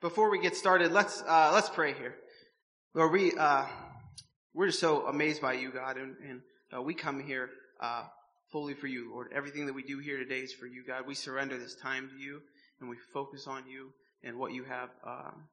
[0.00, 2.14] before we get started, let's uh, let's pray here.
[2.94, 3.66] Lord, we uh,
[4.54, 6.40] we're just so amazed by you, God, and, and
[6.74, 7.50] uh, we come here
[7.80, 8.04] uh,
[8.50, 9.28] fully for you, Lord.
[9.34, 11.06] Everything that we do here today is for you, God.
[11.06, 12.40] We surrender this time to you,
[12.80, 13.90] and we focus on you
[14.24, 15.44] and what you have, um,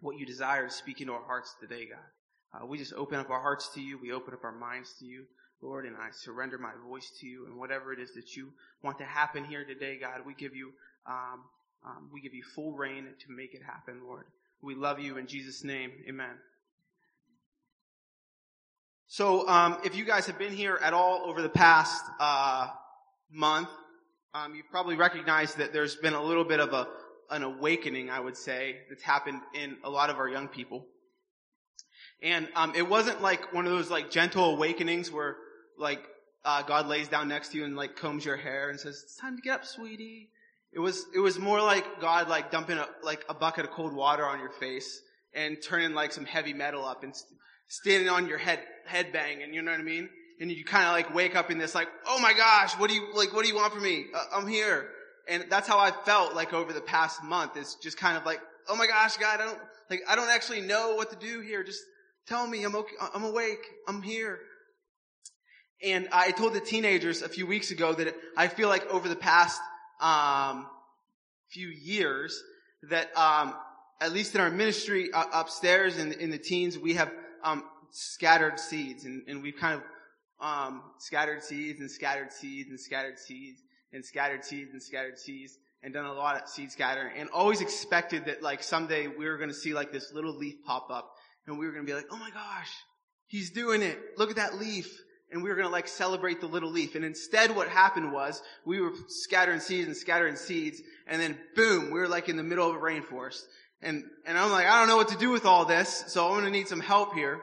[0.00, 2.62] what you desire to speak into our hearts today, God.
[2.62, 3.98] Uh, we just open up our hearts to you.
[4.00, 5.24] We open up our minds to you,
[5.60, 7.46] Lord, and I surrender my voice to you.
[7.46, 8.52] And whatever it is that you
[8.82, 10.70] want to happen here today, God, we give you.
[11.06, 11.42] Um,
[11.84, 14.24] um, we give you full reign to make it happen, Lord.
[14.62, 15.92] We love you in Jesus' name.
[16.08, 16.36] Amen.
[19.06, 22.68] So, um, if you guys have been here at all over the past uh,
[23.30, 23.70] month,
[24.34, 26.88] um, you've probably recognized that there's been a little bit of a
[27.30, 30.86] an awakening, I would say, that's happened in a lot of our young people.
[32.22, 35.36] And um, it wasn't like one of those like gentle awakenings where
[35.78, 36.02] like
[36.44, 39.16] uh, God lays down next to you and like combs your hair and says, "It's
[39.16, 40.30] time to get up, sweetie."
[40.72, 43.92] It was, it was more like God like dumping a, like a bucket of cold
[43.92, 45.00] water on your face
[45.34, 47.38] and turning like some heavy metal up and st-
[47.68, 50.08] standing on your head, head bang and you know what I mean?
[50.40, 52.96] And you kind of like wake up in this like, oh my gosh, what do
[52.96, 54.06] you, like, what do you want from me?
[54.14, 54.88] Uh, I'm here.
[55.28, 57.56] And that's how I felt like over the past month.
[57.56, 59.58] It's just kind of like, oh my gosh, God, I don't,
[59.90, 61.64] like, I don't actually know what to do here.
[61.64, 61.82] Just
[62.26, 63.64] tell me I'm okay, I'm awake.
[63.86, 64.38] I'm here.
[65.82, 69.16] And I told the teenagers a few weeks ago that I feel like over the
[69.16, 69.60] past
[70.00, 70.66] um,
[71.48, 72.42] few years
[72.84, 73.54] that um,
[74.00, 77.10] at least in our ministry uh, upstairs in, in the teens, we have
[77.42, 79.82] um, scattered seeds, and, and we've kind of
[80.40, 83.60] um, scattered seeds and scattered seeds and scattered seeds
[83.92, 87.60] and scattered seeds and scattered seeds and done a lot of seed scattering and always
[87.60, 91.12] expected that like someday we were going to see like this little leaf pop up
[91.46, 92.70] and we were going to be like, oh my gosh,
[93.26, 93.98] he's doing it.
[94.16, 96.94] Look at that leaf and we were going to like celebrate the little leaf.
[96.94, 101.90] And instead what happened was we were scattering seeds and scattering seeds and then boom,
[101.90, 103.42] we were like in the middle of a rainforest.
[103.80, 106.32] And, and I'm like, I don't know what to do with all this, so I'm
[106.32, 107.40] going to need some help here.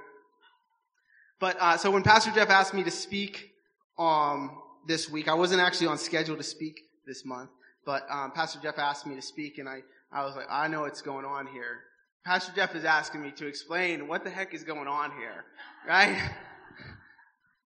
[1.39, 3.51] But, uh, so when Pastor Jeff asked me to speak,
[3.97, 7.49] um, this week, I wasn't actually on schedule to speak this month,
[7.85, 9.79] but, um, Pastor Jeff asked me to speak and I,
[10.11, 11.79] I was like, I know what's going on here.
[12.25, 15.45] Pastor Jeff is asking me to explain what the heck is going on here,
[15.87, 16.31] right?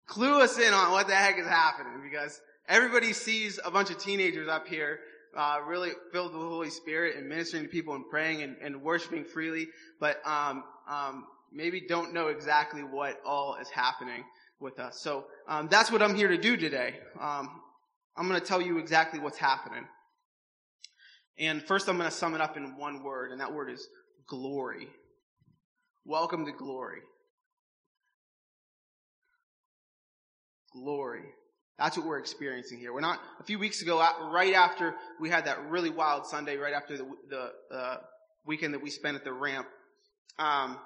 [0.07, 3.99] clue us in on what the heck is happening because everybody sees a bunch of
[3.99, 5.01] teenagers up here
[5.37, 8.83] uh, really filled with the Holy Spirit and ministering to people and praying and, and
[8.83, 9.69] worshiping freely,
[10.01, 14.25] but um, um, maybe don't know exactly what all is happening
[14.61, 15.01] with us.
[15.01, 16.95] So um, that's what I'm here to do today.
[17.21, 17.61] Um,
[18.17, 19.85] I'm going to tell you exactly what's happening.
[21.39, 23.87] And first, I'm going to sum it up in one word, and that word is
[24.27, 24.89] glory.
[26.07, 27.01] Welcome to glory.
[30.83, 31.25] Glory.
[31.79, 32.93] That's what we're experiencing here.
[32.93, 33.99] We're not, a few weeks ago,
[34.33, 37.97] right after we had that really wild Sunday, right after the, the uh,
[38.47, 39.67] weekend that we spent at the ramp,
[40.39, 40.79] um,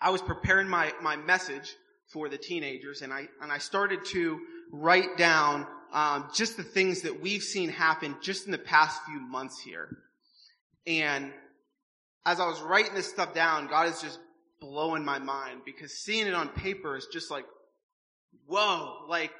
[0.00, 1.74] I was preparing my, my message
[2.12, 4.38] for the teenagers and I, and I started to
[4.72, 9.20] write down, um, just the things that we've seen happen just in the past few
[9.20, 9.98] months here.
[10.86, 11.32] And
[12.24, 14.18] as I was writing this stuff down, God is just
[14.60, 17.44] blowing my mind because seeing it on paper is just like,
[18.46, 19.32] whoa, like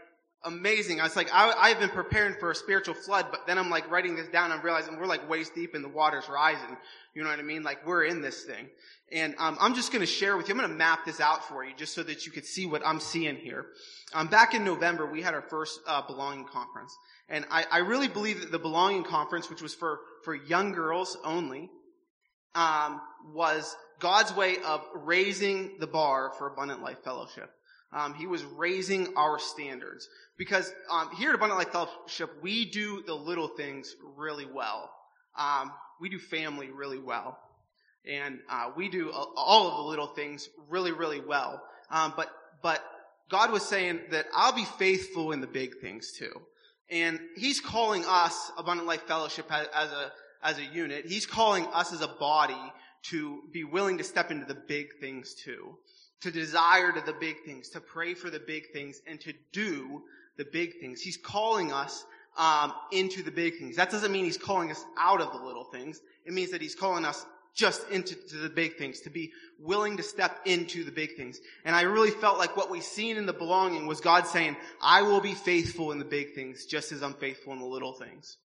[0.45, 1.01] amazing.
[1.01, 3.91] I was like, I, I've been preparing for a spiritual flood, but then I'm like
[3.91, 4.53] writing this down.
[4.53, 6.77] I'm realizing we're like waist deep and the water's rising.
[7.15, 7.63] You know what I mean?
[7.63, 8.69] Like we're in this thing.
[9.13, 10.55] And um, I'm just going to share with you.
[10.55, 12.83] I'm going to map this out for you just so that you could see what
[12.85, 13.67] I'm seeing here.
[14.13, 16.97] Um, back in November, we had our first uh, belonging conference,
[17.29, 21.17] and I, I, really believe that the belonging conference, which was for for young girls
[21.25, 21.71] only,
[22.55, 23.01] um,
[23.33, 27.51] was God's way of raising the bar for Abundant Life Fellowship.
[27.97, 33.03] Um, he was raising our standards because um, here at Abundant Life Fellowship, we do
[33.07, 34.91] the little things really well.
[35.39, 37.39] Um, we do family really well,
[38.07, 41.63] and uh, we do all of the little things really, really well.
[41.91, 42.31] Um, but
[42.63, 42.85] but
[43.31, 46.43] God was saying that I'll be faithful in the big things too,
[46.91, 50.13] and He's calling us Abundant Life Fellowship as, as a
[50.43, 51.07] as a unit.
[51.07, 52.61] He's calling us as a body
[53.05, 55.79] to be willing to step into the big things too
[56.23, 60.03] to desire to the big things, to pray for the big things, and to do
[60.37, 61.01] the big things.
[61.01, 62.05] He's calling us
[62.37, 63.77] um, into the big things.
[63.77, 66.01] That doesn't mean he's calling us out of the little things.
[66.25, 67.25] It means that he's calling us
[67.55, 71.41] just into the big things, to be willing to step into the big things.
[71.65, 75.03] And I really felt like what we've seen in the belonging was God saying, I
[75.03, 78.37] will be faithful in the big things just as I'm faithful in the little things.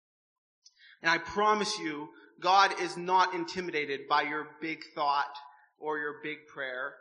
[1.02, 2.08] And I promise you,
[2.40, 5.34] God is not intimidated by your big thought
[5.81, 6.94] or your big prayer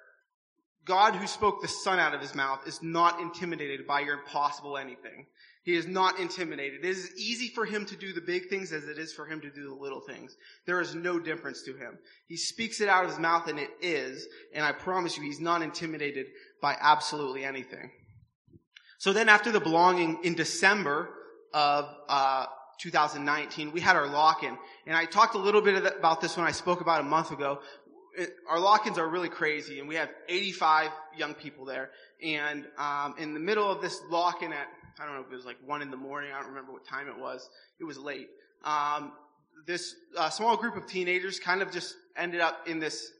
[0.89, 4.75] God who spoke the sun out of his mouth is not intimidated by your impossible
[4.75, 5.27] anything.
[5.61, 6.83] He is not intimidated.
[6.83, 9.39] It is easy for him to do the big things as it is for him
[9.41, 10.35] to do the little things.
[10.65, 11.99] There is no difference to him.
[12.27, 15.39] He speaks it out of his mouth and it is, and I promise you, he's
[15.39, 16.25] not intimidated
[16.59, 17.91] by absolutely anything.
[18.97, 21.13] So then after the belonging in December
[21.53, 22.47] of, uh,
[22.79, 24.57] 2019, we had our lock-in.
[24.87, 27.59] And I talked a little bit about this when I spoke about a month ago.
[28.49, 31.91] Our lock-ins are really crazy and we have 85 young people there.
[32.23, 34.67] And, um, in the middle of this lock-in at
[34.99, 36.31] I don't know if it was like one in the morning.
[36.33, 37.49] I don't remember what time it was.
[37.79, 38.27] It was late.
[38.65, 39.13] Um,
[39.65, 43.11] this uh, small group of teenagers kind of just ended up in this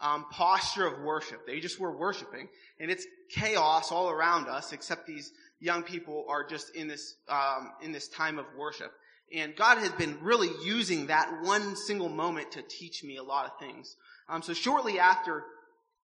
[0.00, 1.46] um, posture of worship.
[1.46, 2.48] They just were worshiping,
[2.80, 4.72] and it's chaos all around us.
[4.72, 8.92] Except these young people are just in this um, in this time of worship.
[9.34, 13.44] And God has been really using that one single moment to teach me a lot
[13.44, 13.96] of things.
[14.28, 15.44] Um, so shortly after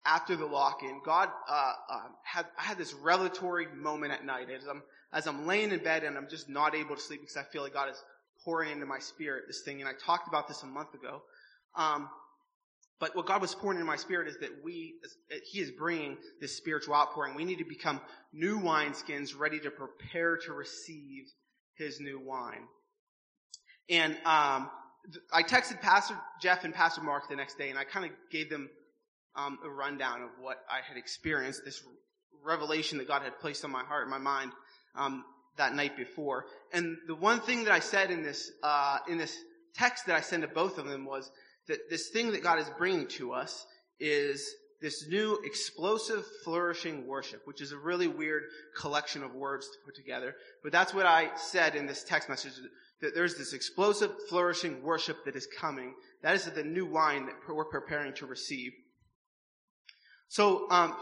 [0.05, 4.67] after the lock-in, God uh, uh, had I had this revelatory moment at night as
[4.67, 4.82] I'm
[5.12, 7.62] as I'm laying in bed and I'm just not able to sleep because I feel
[7.62, 8.03] like God is
[8.44, 9.81] pouring into my spirit this thing.
[9.81, 11.23] And I talked about this a month ago.
[11.76, 12.09] Um,
[12.99, 14.94] but what God was pouring into my spirit is that we,
[15.50, 17.35] He is bringing this spiritual outpouring.
[17.35, 18.00] We need to become
[18.32, 21.25] new wineskins ready to prepare to receive
[21.76, 22.69] His new wine.
[23.91, 24.70] And um,
[25.32, 28.50] I texted Pastor Jeff and Pastor Mark the next day, and I kind of gave
[28.50, 28.70] them
[29.34, 31.82] um, a rundown of what I had experienced, this
[32.44, 34.52] revelation that God had placed on my heart and my mind
[34.94, 35.25] um,
[35.56, 36.46] that night before.
[36.72, 39.37] And the one thing that I said in this uh, in this
[39.75, 41.31] text that I sent to both of them was
[41.69, 43.66] that this thing that God is bringing to us
[44.00, 48.43] is this new explosive, flourishing worship, which is a really weird
[48.76, 50.34] collection of words to put together.
[50.62, 52.52] But that's what I said in this text message,
[53.02, 55.94] that there's this explosive, flourishing worship that is coming.
[56.22, 58.72] That is the new wine that we're preparing to receive.
[60.28, 60.96] So, um,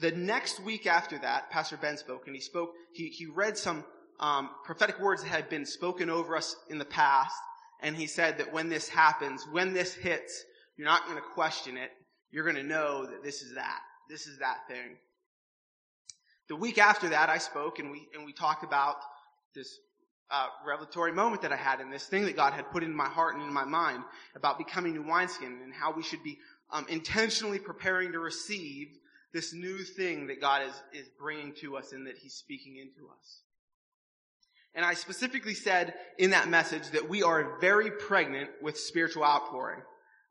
[0.00, 3.84] the next week after that, Pastor Ben spoke, and he spoke, he, he read some
[4.18, 7.36] um, prophetic words that had been spoken over us in the past,
[7.80, 10.44] and he said that when this happens, when this hits,
[10.76, 11.90] you're not going to question it.
[12.32, 13.78] You're going to know that this is that.
[14.10, 14.96] This is that thing.
[16.48, 18.96] The week after that, I spoke, and we and we talked about
[19.54, 19.78] this
[20.34, 23.08] uh, revelatory moment that I had, and this thing that God had put in my
[23.08, 24.02] heart and in my mind
[24.34, 26.38] about becoming new wineskin, and how we should be
[26.72, 28.88] um, intentionally preparing to receive
[29.32, 33.08] this new thing that God is, is bringing to us and that He's speaking into
[33.10, 33.40] us.
[34.74, 39.82] And I specifically said in that message that we are very pregnant with spiritual outpouring.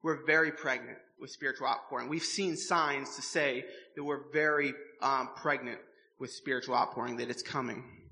[0.01, 2.09] We're very pregnant with spiritual outpouring.
[2.09, 3.63] We've seen signs to say
[3.95, 5.79] that we're very um, pregnant
[6.19, 8.02] with spiritual outpouring, that it's coming.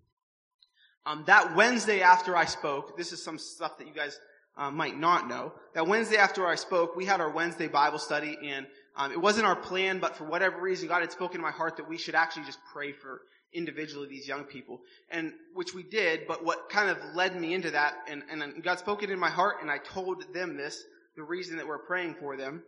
[1.06, 4.19] Um, that Wednesday after I spoke, this is some stuff that you guys
[4.57, 5.53] uh, might not know.
[5.74, 9.48] That Wednesday after I spoke, we had our Wednesday Bible study, and um, it wasn't
[9.48, 12.15] our plan, but for whatever reason, God had spoken in my heart that we should
[12.15, 13.21] actually just pray for
[13.53, 16.27] individually these young people, and which we did.
[16.27, 19.30] But what kind of led me into that, and, and God spoke it in my
[19.30, 20.83] heart, and I told them this.
[21.18, 22.63] The reason that we're praying for them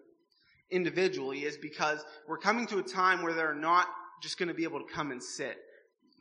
[0.70, 3.88] individually is because we're coming to a time where they're not
[4.22, 5.58] just going to be able to come and sit.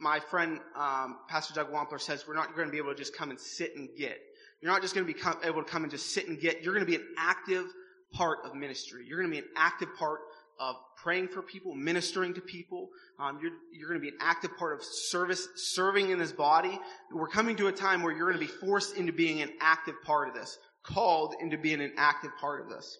[0.02, 3.16] My friend um, Pastor Doug Wampler says we're not going to be able to just
[3.16, 4.18] come and sit and get.
[4.60, 6.60] You're not just going to be able to come and just sit and get.
[6.62, 7.66] You're going to be an active
[8.12, 9.04] part of ministry.
[9.06, 10.18] You're going to be an active part
[10.58, 12.88] of praying for people, ministering to people.
[13.20, 16.76] Um, you're, you're going to be an active part of service, serving in this body.
[17.12, 19.94] We're coming to a time where you're going to be forced into being an active
[20.02, 22.98] part of this, called into being an active part of this.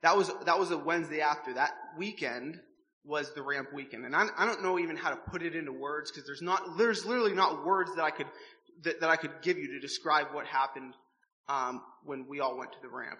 [0.00, 2.58] That was that was a Wednesday after that weekend
[3.08, 5.72] was the ramp weekend, and I, I don't know even how to put it into
[5.72, 8.26] words because there's not there's literally not words that I could
[8.82, 10.94] that, that I could give you to describe what happened
[11.48, 13.18] um, when we all went to the ramp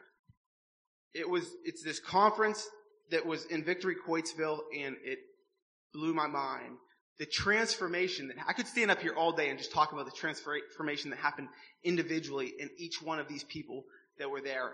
[1.14, 2.66] it was, it's this conference
[3.10, 5.18] that was in Victory Coatesville and it
[5.92, 6.76] blew my mind.
[7.18, 10.12] The transformation that, I could stand up here all day and just talk about the
[10.12, 11.48] transformation that happened
[11.82, 13.84] individually in each one of these people
[14.18, 14.72] that were there.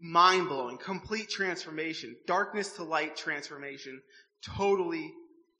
[0.00, 4.00] Mind blowing, complete transformation, darkness to light transformation,
[4.42, 5.12] totally,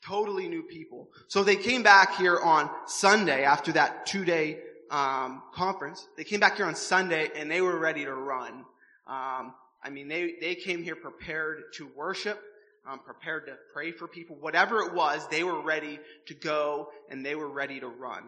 [0.05, 1.09] totally new people.
[1.29, 4.59] So they came back here on Sunday after that two day
[4.91, 6.07] um, conference.
[6.17, 8.65] They came back here on Sunday and they were ready to run.
[9.07, 12.41] Um, I mean, they, they came here prepared to worship,
[12.89, 14.37] um, prepared to pray for people.
[14.37, 18.25] Whatever it was, they were ready to go and they were ready to run.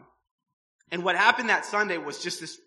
[0.91, 2.59] And what happened that Sunday was just this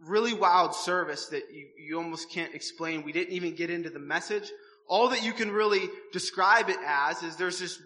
[0.00, 3.02] really wild service that you, you almost can't explain.
[3.02, 4.48] We didn't even get into the message.
[4.88, 7.78] All that you can really describe it as is there's this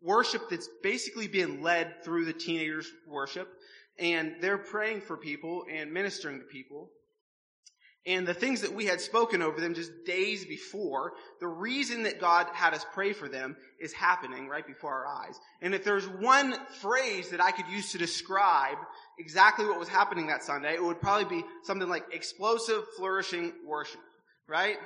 [0.00, 3.48] worship that's basically being led through the teenagers' worship,
[3.98, 6.90] and they're praying for people and ministering to people.
[8.06, 12.20] and the things that we had spoken over them just days before, the reason that
[12.20, 15.38] God had us pray for them is happening right before our eyes.
[15.62, 18.76] And if there's one phrase that I could use to describe
[19.18, 24.00] exactly what was happening that Sunday, it would probably be something like explosive, flourishing worship,
[24.46, 24.76] right?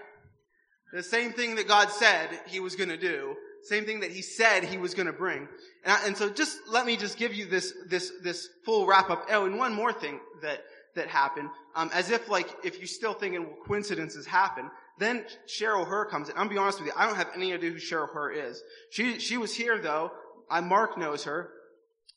[0.92, 4.22] The same thing that God said He was going to do, same thing that He
[4.22, 5.48] said He was going to bring.
[5.84, 9.10] And, I, and so just let me just give you this, this, this full wrap
[9.10, 9.26] up.
[9.30, 10.62] Oh, and one more thing that
[10.98, 14.70] that happen, um, as if like if you're still thinking well, coincidences happen.
[14.98, 16.34] Then Cheryl Hur comes in.
[16.34, 18.62] I'm gonna be honest with you, I don't have any idea who Cheryl Hur is.
[18.90, 20.12] She she was here though.
[20.50, 21.50] I Mark knows her.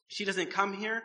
[0.07, 1.03] She doesn't come here,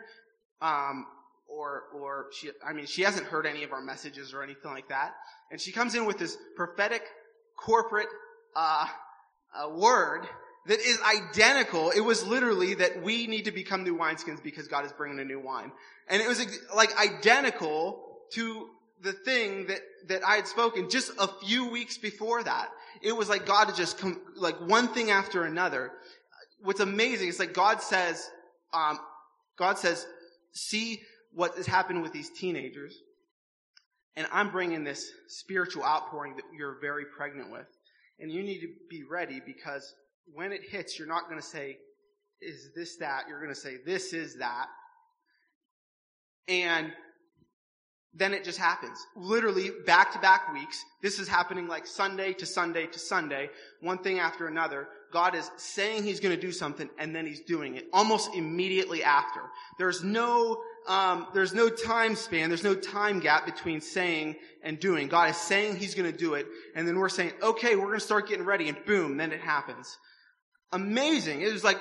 [0.61, 1.05] um,
[1.47, 2.49] or or she.
[2.65, 5.13] I mean, she hasn't heard any of our messages or anything like that.
[5.51, 7.03] And she comes in with this prophetic
[7.57, 8.07] corporate
[8.55, 8.85] uh,
[9.55, 10.27] uh, word
[10.67, 11.91] that is identical.
[11.91, 15.25] It was literally that we need to become new wineskins because God is bringing a
[15.25, 15.71] new wine.
[16.07, 16.45] And it was
[16.75, 18.69] like identical to
[19.01, 22.69] the thing that, that I had spoken just a few weeks before that.
[23.01, 25.91] It was like God had just come, like one thing after another.
[26.61, 28.29] What's amazing is like God says,
[28.73, 28.99] um,
[29.57, 30.05] God says,
[30.51, 31.01] see
[31.33, 32.97] what has happened with these teenagers.
[34.17, 37.67] And I'm bringing this spiritual outpouring that you're very pregnant with.
[38.19, 39.93] And you need to be ready because
[40.33, 41.77] when it hits, you're not going to say,
[42.41, 43.25] is this that?
[43.29, 44.65] You're going to say, this is that.
[46.47, 46.91] And
[48.17, 48.97] then it just happens.
[49.15, 50.83] Literally back to back weeks.
[51.03, 53.49] This is happening like Sunday to Sunday to Sunday,
[53.81, 54.87] one thing after another.
[55.13, 59.03] God is saying he's going to do something and then he's doing it almost immediately
[59.03, 59.41] after.
[59.77, 62.49] There's no, um, there's no time span.
[62.49, 65.07] There's no time gap between saying and doing.
[65.07, 67.99] God is saying he's going to do it and then we're saying, okay, we're going
[67.99, 69.97] to start getting ready and boom, then it happens.
[70.71, 71.41] Amazing.
[71.41, 71.79] It was like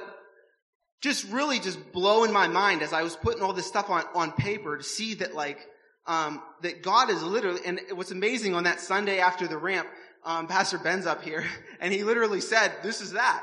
[1.00, 4.32] just really just blowing my mind as I was putting all this stuff on, on
[4.32, 5.58] paper to see that like,
[6.06, 9.88] um, that God is literally, and what's amazing on that Sunday after the ramp,
[10.24, 11.44] um, Pastor Ben's up here,
[11.80, 13.42] and he literally said, this is that,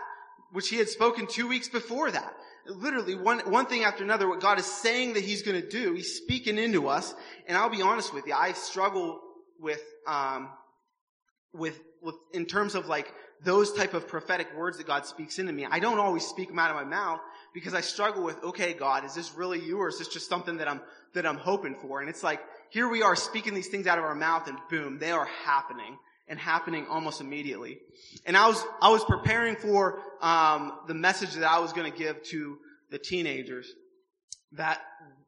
[0.52, 2.34] which he had spoken two weeks before that.
[2.66, 6.16] Literally one, one thing after another, what God is saying that he's gonna do, he's
[6.16, 7.14] speaking into us,
[7.48, 9.20] and I'll be honest with you, I struggle
[9.60, 10.50] with, um,
[11.54, 15.52] with, with, in terms of like, those type of prophetic words that God speaks into
[15.52, 15.66] me.
[15.70, 17.20] I don't always speak them out of my mouth,
[17.54, 20.58] because I struggle with, okay, God, is this really you or is this just something
[20.58, 20.82] that I'm,
[21.14, 22.00] that I'm hoping for?
[22.00, 24.98] And it's like, here we are speaking these things out of our mouth and boom,
[24.98, 27.80] they are happening and happening almost immediately.
[28.26, 31.98] And I was, I was preparing for, um, the message that I was going to
[31.98, 32.58] give to
[32.92, 33.68] the teenagers
[34.54, 34.82] that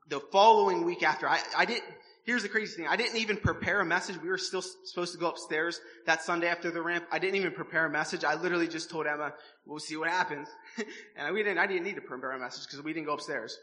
[0.07, 1.83] the following week after, I, I didn't,
[2.25, 2.87] here's the crazy thing.
[2.87, 4.21] I didn't even prepare a message.
[4.21, 7.05] We were still supposed to go upstairs that Sunday after the ramp.
[7.11, 8.23] I didn't even prepare a message.
[8.23, 9.33] I literally just told Emma,
[9.65, 10.47] we'll see what happens.
[11.17, 13.57] and we didn't, I didn't need to prepare a message because we didn't go upstairs.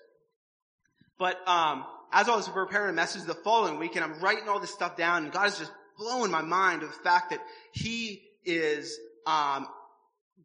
[1.19, 4.61] But, um, as I was preparing a message the following week and I'm writing all
[4.61, 7.41] this stuff down and God is just blowing my mind with the fact that
[7.73, 9.67] He is, um,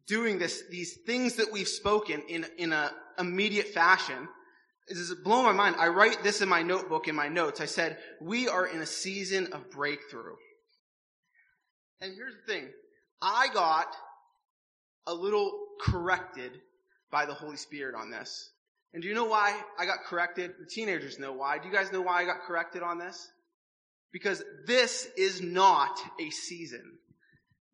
[0.06, 4.28] doing this, these things that we've spoken in, in a immediate fashion
[4.88, 5.76] this is blowing my mind.
[5.78, 7.60] I write this in my notebook in my notes.
[7.60, 10.36] I said, we are in a season of breakthrough.
[12.00, 12.68] And here's the thing.
[13.20, 13.94] I got
[15.06, 16.52] a little corrected
[17.10, 18.50] by the Holy Spirit on this.
[18.94, 20.52] And do you know why I got corrected?
[20.58, 21.58] The teenagers know why.
[21.58, 23.28] Do you guys know why I got corrected on this?
[24.12, 26.98] Because this is not a season.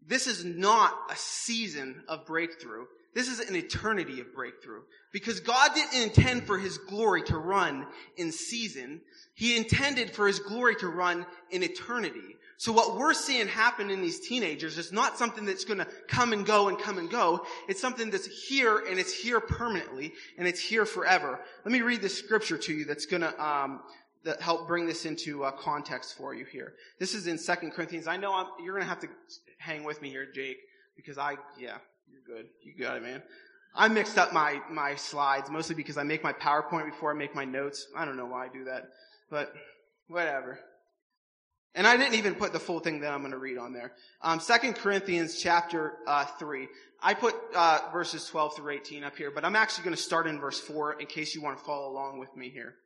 [0.06, 2.84] This is not a season of breakthrough.
[3.14, 4.82] This is an eternity of breakthrough.
[5.12, 7.86] Because God didn't intend for His glory to run
[8.16, 9.00] in season.
[9.34, 12.36] He intended for His glory to run in eternity.
[12.56, 16.46] So what we're seeing happen in these teenagers is not something that's gonna come and
[16.46, 17.44] go and come and go.
[17.68, 21.40] It's something that's here and it's here permanently and it's here forever.
[21.64, 23.80] Let me read this scripture to you that's gonna, um,
[24.24, 26.74] that help bring this into uh, context for you here.
[26.98, 28.06] This is in Second Corinthians.
[28.06, 29.08] I know I'm, you're gonna have to
[29.58, 30.58] hang with me here, Jake,
[30.96, 31.76] because I, yeah,
[32.06, 32.46] you're good.
[32.62, 33.22] You got it, man.
[33.74, 37.34] I mixed up my, my slides mostly because I make my PowerPoint before I make
[37.34, 37.86] my notes.
[37.96, 38.84] I don't know why I do that,
[39.30, 39.52] but
[40.06, 40.60] whatever.
[41.74, 43.92] And I didn't even put the full thing that I'm going to read on there.
[44.22, 46.68] Um, 2 Corinthians chapter uh, 3.
[47.02, 50.28] I put uh, verses 12 through 18 up here, but I'm actually going to start
[50.28, 52.76] in verse 4 in case you want to follow along with me here.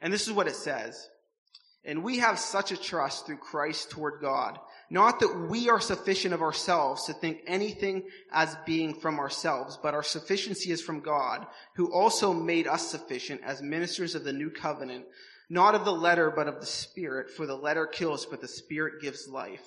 [0.00, 1.08] And this is what it says.
[1.84, 4.58] And we have such a trust through Christ toward God.
[4.90, 8.02] Not that we are sufficient of ourselves to think anything
[8.32, 13.40] as being from ourselves, but our sufficiency is from God, who also made us sufficient
[13.44, 15.06] as ministers of the new covenant,
[15.48, 19.00] not of the letter, but of the Spirit, for the letter kills, but the Spirit
[19.00, 19.62] gives life.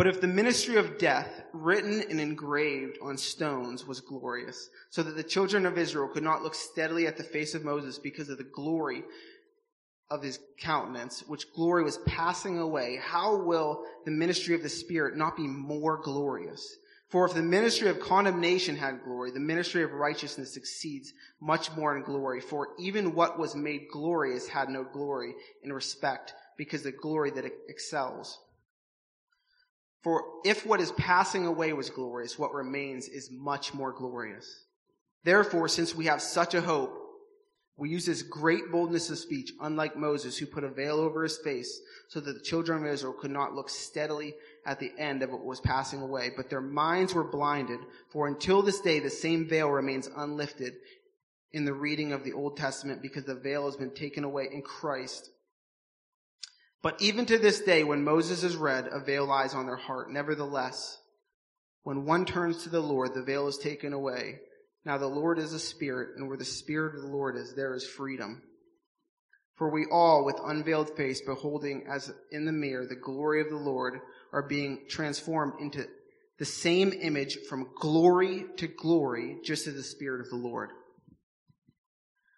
[0.00, 5.14] But if the ministry of death, written and engraved on stones, was glorious, so that
[5.14, 8.38] the children of Israel could not look steadily at the face of Moses because of
[8.38, 9.04] the glory
[10.08, 15.18] of his countenance, which glory was passing away, how will the ministry of the Spirit
[15.18, 16.78] not be more glorious?
[17.10, 21.94] For if the ministry of condemnation had glory, the ministry of righteousness exceeds much more
[21.94, 22.40] in glory.
[22.40, 27.44] For even what was made glorious had no glory in respect, because the glory that
[27.68, 28.38] excels.
[30.02, 34.64] For if what is passing away was glorious, what remains is much more glorious.
[35.24, 36.96] Therefore, since we have such a hope,
[37.76, 41.38] we use this great boldness of speech, unlike Moses, who put a veil over his
[41.38, 44.34] face so that the children of Israel could not look steadily
[44.66, 46.30] at the end of what was passing away.
[46.36, 47.80] But their minds were blinded,
[48.10, 50.74] for until this day the same veil remains unlifted
[51.52, 54.60] in the reading of the Old Testament because the veil has been taken away in
[54.62, 55.30] Christ.
[56.82, 60.10] But even to this day, when Moses is read, a veil lies on their heart.
[60.10, 60.98] Nevertheless,
[61.82, 64.38] when one turns to the Lord, the veil is taken away.
[64.84, 67.74] Now the Lord is a spirit, and where the spirit of the Lord is, there
[67.74, 68.42] is freedom.
[69.56, 73.56] For we all, with unveiled face, beholding as in the mirror the glory of the
[73.56, 74.00] Lord,
[74.32, 75.86] are being transformed into
[76.38, 80.70] the same image from glory to glory, just as the spirit of the Lord.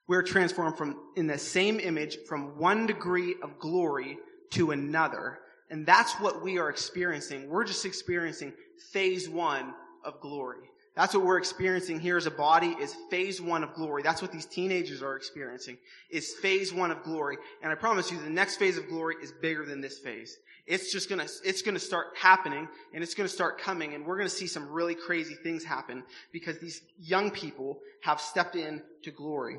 [0.08, 4.18] We're transformed from, in the same image from one degree of glory
[4.52, 5.38] to another.
[5.70, 7.48] And that's what we are experiencing.
[7.48, 8.52] We're just experiencing
[8.92, 10.68] phase one of glory.
[10.94, 14.02] That's what we're experiencing here as a body is phase one of glory.
[14.02, 15.78] That's what these teenagers are experiencing
[16.10, 17.38] is phase one of glory.
[17.62, 20.36] And I promise you the next phase of glory is bigger than this phase.
[20.66, 24.28] It's just gonna, it's gonna start happening and it's gonna start coming and we're gonna
[24.28, 29.56] see some really crazy things happen because these young people have stepped in to glory.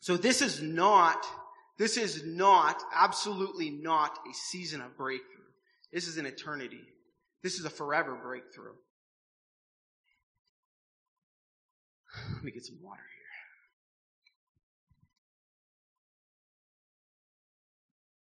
[0.00, 1.24] So this is not,
[1.80, 5.46] this is not, absolutely not a season of breakthrough.
[5.90, 6.82] This is an eternity.
[7.42, 8.74] This is a forever breakthrough.
[12.34, 13.24] Let me get some water here.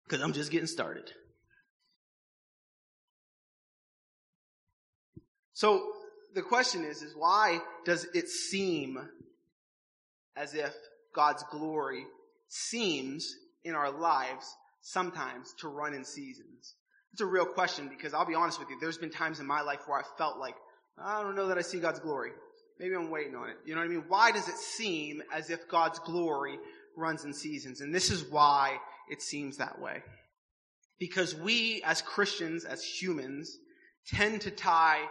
[0.04, 1.10] Because I'm just getting started.
[5.54, 5.94] So
[6.34, 9.00] the question is, is why does it seem
[10.36, 10.76] as if
[11.14, 12.04] God's glory
[12.50, 13.34] seems
[13.66, 16.76] in our lives sometimes to run in seasons?
[17.12, 19.62] It's a real question because I'll be honest with you, there's been times in my
[19.62, 20.56] life where I felt like,
[20.98, 22.32] I don't know that I see God's glory.
[22.80, 23.58] Maybe I'm waiting on it.
[23.66, 24.04] You know what I mean?
[24.08, 26.58] Why does it seem as if God's glory
[26.98, 27.82] runs in seasons?
[27.82, 28.78] And this is why
[29.10, 30.04] it seems that way.
[31.00, 33.58] Because we as Christians, as humans,
[34.08, 35.02] tend to tie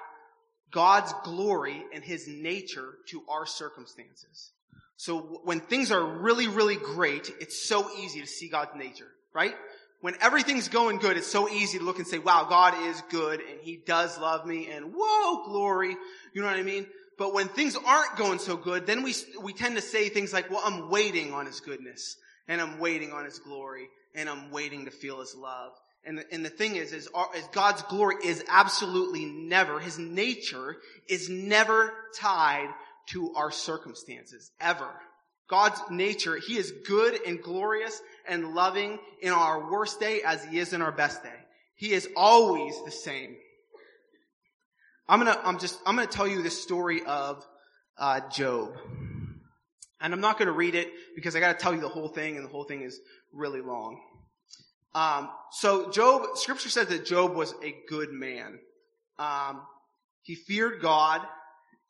[0.70, 4.52] God's glory and His nature to our circumstances.
[4.96, 9.54] So when things are really, really great, it's so easy to see God's nature, right?
[10.00, 13.40] When everything's going good, it's so easy to look and say, wow, God is good
[13.40, 15.96] and He does love me and whoa, glory.
[16.33, 16.87] You know what I mean?
[17.18, 20.50] But when things aren't going so good, then we, we tend to say things like,
[20.50, 22.16] well, I'm waiting on His goodness,
[22.48, 25.72] and I'm waiting on His glory, and I'm waiting to feel His love.
[26.04, 29.98] And the, and the thing is, is, our, is God's glory is absolutely never, His
[29.98, 30.76] nature
[31.09, 32.68] is never tied
[33.11, 34.88] to our circumstances, ever.
[35.49, 40.59] God's nature, He is good and glorious and loving in our worst day as He
[40.59, 41.35] is in our best day.
[41.77, 43.37] He is always the same.
[45.09, 47.45] I'm gonna, I'm just, I'm gonna tell you the story of,
[47.99, 48.75] uh, Job.
[50.01, 52.45] And I'm not gonna read it because I gotta tell you the whole thing and
[52.45, 52.99] the whole thing is
[53.33, 54.01] really long.
[54.95, 58.59] Um, so Job, scripture says that Job was a good man.
[59.19, 59.62] Um,
[60.23, 61.21] he feared God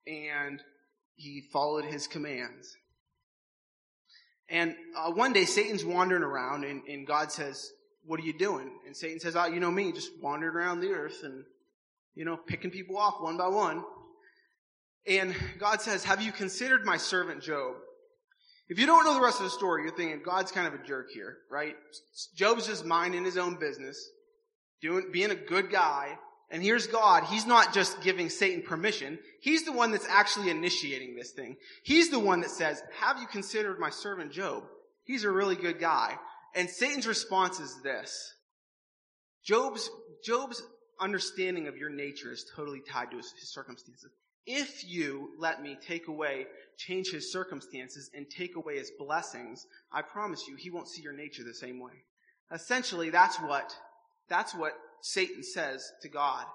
[0.06, 0.60] and
[1.16, 2.76] he followed his commands.
[4.48, 7.70] And uh, one day Satan's wandering around and, and God says,
[8.04, 8.70] what are you doing?
[8.86, 11.44] And Satan says, oh, you know me, just wandering around the earth and
[12.14, 13.82] you know, picking people off one by one.
[15.06, 17.74] And God says, have you considered my servant Job?
[18.68, 20.86] If you don't know the rest of the story, you're thinking God's kind of a
[20.86, 21.74] jerk here, right?
[22.34, 24.08] Job's just minding his own business,
[24.80, 26.16] doing, being a good guy.
[26.54, 27.24] And here's God.
[27.24, 29.18] He's not just giving Satan permission.
[29.40, 31.56] He's the one that's actually initiating this thing.
[31.82, 34.62] He's the one that says, have you considered my servant Job?
[35.02, 36.16] He's a really good guy.
[36.54, 38.32] And Satan's response is this.
[39.44, 39.90] Job's,
[40.24, 40.62] Job's
[41.00, 44.12] understanding of your nature is totally tied to his, his circumstances.
[44.46, 46.46] If you let me take away,
[46.78, 51.14] change his circumstances and take away his blessings, I promise you, he won't see your
[51.14, 52.04] nature the same way.
[52.52, 53.74] Essentially, that's what,
[54.28, 56.46] that's what Satan says to God.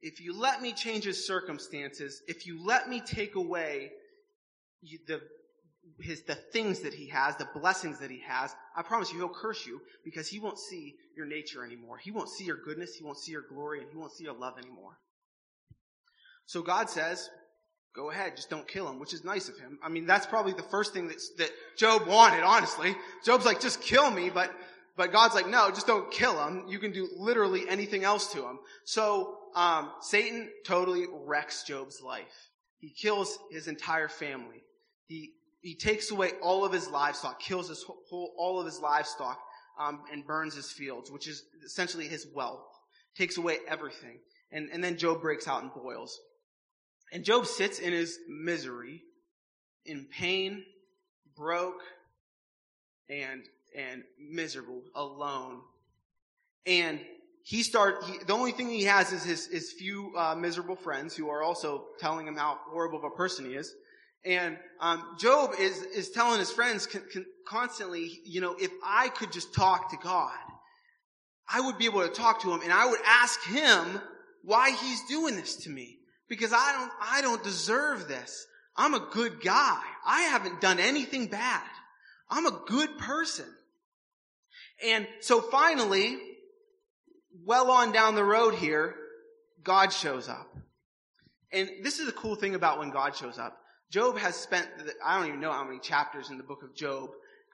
[0.00, 3.90] If you let me change his circumstances, if you let me take away
[5.06, 5.20] the
[6.00, 9.28] his, the things that he has, the blessings that he has, I promise you he'll
[9.28, 11.98] curse you because he won't see your nature anymore.
[11.98, 14.38] He won't see your goodness, he won't see your glory, and he won't see your
[14.38, 14.98] love anymore.
[16.46, 17.28] So God says,
[17.94, 19.78] go ahead, just don't kill him, which is nice of him.
[19.84, 22.96] I mean, that's probably the first thing that, that Job wanted, honestly.
[23.22, 24.50] Job's like, just kill me, but
[24.96, 26.64] But God's like, no, just don't kill him.
[26.68, 28.58] You can do literally anything else to him.
[28.84, 32.50] So, um, Satan totally wrecks Job's life.
[32.78, 34.62] He kills his entire family.
[35.06, 39.38] He, he takes away all of his livestock, kills his whole, all of his livestock,
[39.78, 42.64] um, and burns his fields, which is essentially his wealth.
[43.16, 44.18] Takes away everything.
[44.50, 46.18] And, and then Job breaks out in boils.
[47.12, 49.02] And Job sits in his misery,
[49.84, 50.64] in pain,
[51.36, 51.82] broke,
[53.08, 53.42] and
[53.76, 55.60] and miserable, alone.
[56.66, 57.00] And
[57.42, 61.16] he start, he, the only thing he has is his, his few, uh, miserable friends
[61.16, 63.74] who are also telling him how horrible of a person he is.
[64.24, 69.08] And, um, Job is, is telling his friends con, con, constantly, you know, if I
[69.08, 70.38] could just talk to God,
[71.52, 74.00] I would be able to talk to him and I would ask him
[74.44, 75.98] why he's doing this to me.
[76.28, 78.46] Because I don't, I don't deserve this.
[78.76, 79.80] I'm a good guy.
[80.06, 81.68] I haven't done anything bad.
[82.30, 83.44] I'm a good person.
[84.84, 86.18] And so finally,
[87.44, 88.94] well on down the road here,
[89.62, 90.48] God shows up.
[91.52, 93.58] And this is the cool thing about when God shows up.
[93.90, 94.66] Job has spent,
[95.04, 97.10] I don't even know how many chapters in the book of Job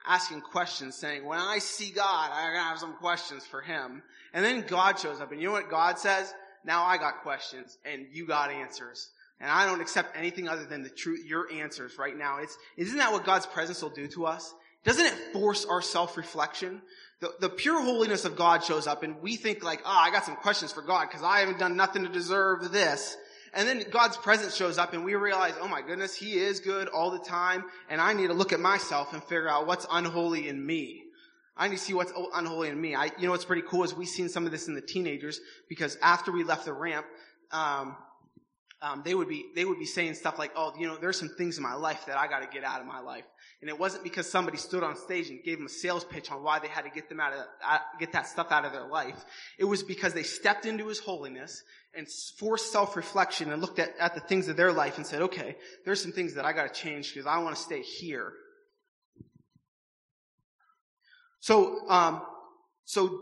[0.07, 4.01] asking questions saying, when I see God, I'm going to have some questions for him.
[4.33, 6.33] And then God shows up and you know what God says?
[6.63, 9.09] Now I got questions and you got answers.
[9.41, 12.39] And I don't accept anything other than the truth, your answers right now.
[12.39, 14.53] It's, isn't that what God's presence will do to us?
[14.85, 16.81] Doesn't it force our self-reflection?
[17.19, 20.11] The, the pure holiness of God shows up and we think like, ah, oh, I
[20.11, 23.17] got some questions for God because I haven't done nothing to deserve this.
[23.53, 26.87] And then God's presence shows up and we realize, oh my goodness, He is good
[26.87, 30.47] all the time and I need to look at myself and figure out what's unholy
[30.47, 31.03] in me.
[31.57, 32.95] I need to see what's unholy in me.
[32.95, 35.41] I, you know what's pretty cool is we've seen some of this in the teenagers
[35.67, 37.05] because after we left the ramp,
[37.51, 37.97] um,
[38.81, 41.29] um, they would be they would be saying stuff like, "Oh, you know, there's some
[41.29, 43.25] things in my life that I got to get out of my life."
[43.61, 46.43] And it wasn't because somebody stood on stage and gave them a sales pitch on
[46.43, 47.45] why they had to get them out of,
[47.99, 49.25] get that stuff out of their life.
[49.57, 51.61] It was because they stepped into His holiness
[51.93, 55.57] and forced self-reflection and looked at, at the things of their life and said, okay,
[55.83, 58.31] there's some things that I gotta change because I want to stay here.
[61.41, 62.21] So, um,
[62.85, 63.19] so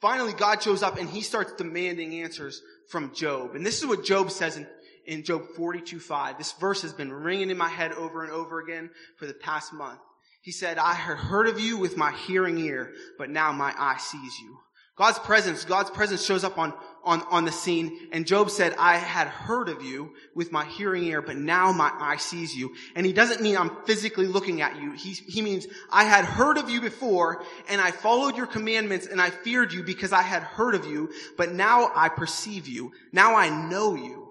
[0.00, 3.54] finally God shows up and he starts demanding answers from Job.
[3.54, 4.66] And this is what Job says in
[5.06, 6.38] in Job 42, 5.
[6.38, 9.72] This verse has been ringing in my head over and over again for the past
[9.72, 10.00] month.
[10.42, 13.98] He said, I had heard of you with my hearing ear, but now my eye
[13.98, 14.58] sees you.
[14.96, 16.72] God's presence, God's presence shows up on,
[17.04, 18.08] on, on the scene.
[18.12, 21.92] And Job said, I had heard of you with my hearing ear, but now my
[21.92, 22.74] eye sees you.
[22.94, 24.92] And he doesn't mean I'm physically looking at you.
[24.92, 29.20] He, he means I had heard of you before and I followed your commandments and
[29.20, 32.92] I feared you because I had heard of you, but now I perceive you.
[33.12, 34.25] Now I know you.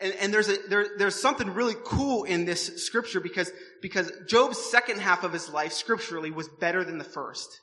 [0.00, 4.58] And, and there's a, there, there's something really cool in this scripture because, because Job's
[4.58, 7.60] second half of his life scripturally was better than the first.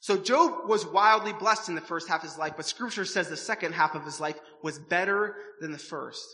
[0.00, 3.28] So Job was wildly blessed in the first half of his life, but scripture says
[3.28, 6.24] the second half of his life was better than the first.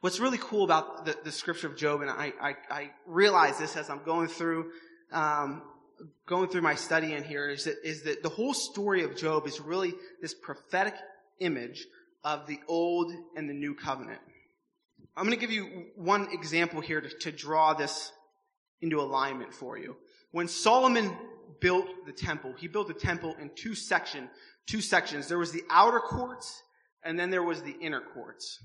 [0.00, 3.76] What's really cool about the, the scripture of Job, and I, I, I realize this
[3.76, 4.70] as I'm going through,
[5.10, 5.62] um,
[6.26, 9.46] going through my study in here, is that, is that the whole story of Job
[9.46, 10.94] is really this prophetic
[11.38, 11.86] image
[12.24, 14.20] of the old and the new covenant.
[15.16, 18.12] I'm going to give you one example here to, to draw this
[18.80, 19.96] into alignment for you.
[20.30, 21.16] When Solomon
[21.60, 24.28] built the temple, he built the temple in two section,
[24.66, 25.28] two sections.
[25.28, 26.62] There was the outer courts
[27.04, 28.58] and then there was the inner courts.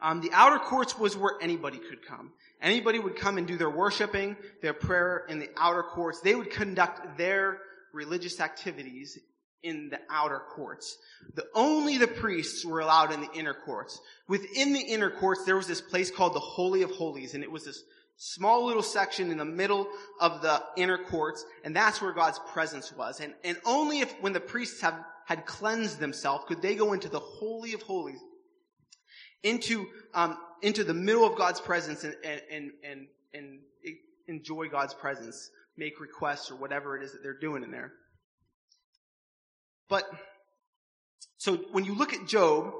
[0.00, 2.32] Um, the outer courts was where anybody could come.
[2.60, 6.20] Anybody would come and do their worshiping, their prayer in the outer courts.
[6.20, 7.58] They would conduct their
[7.92, 9.18] religious activities
[9.64, 10.96] in the outer courts.
[11.34, 13.98] The, only the priests were allowed in the inner courts.
[14.28, 17.50] Within the inner courts, there was this place called the Holy of Holies, and it
[17.50, 17.82] was this
[18.16, 19.88] small little section in the middle
[20.20, 23.20] of the inner courts, and that's where God's presence was.
[23.20, 27.08] And, and only if, when the priests have, had cleansed themselves, could they go into
[27.08, 28.20] the Holy of Holies,
[29.42, 33.58] into, um, into the middle of God's presence and, and, and, and
[34.28, 37.92] enjoy God's presence, make requests or whatever it is that they're doing in there.
[39.88, 40.04] But,
[41.36, 42.72] so when you look at Job,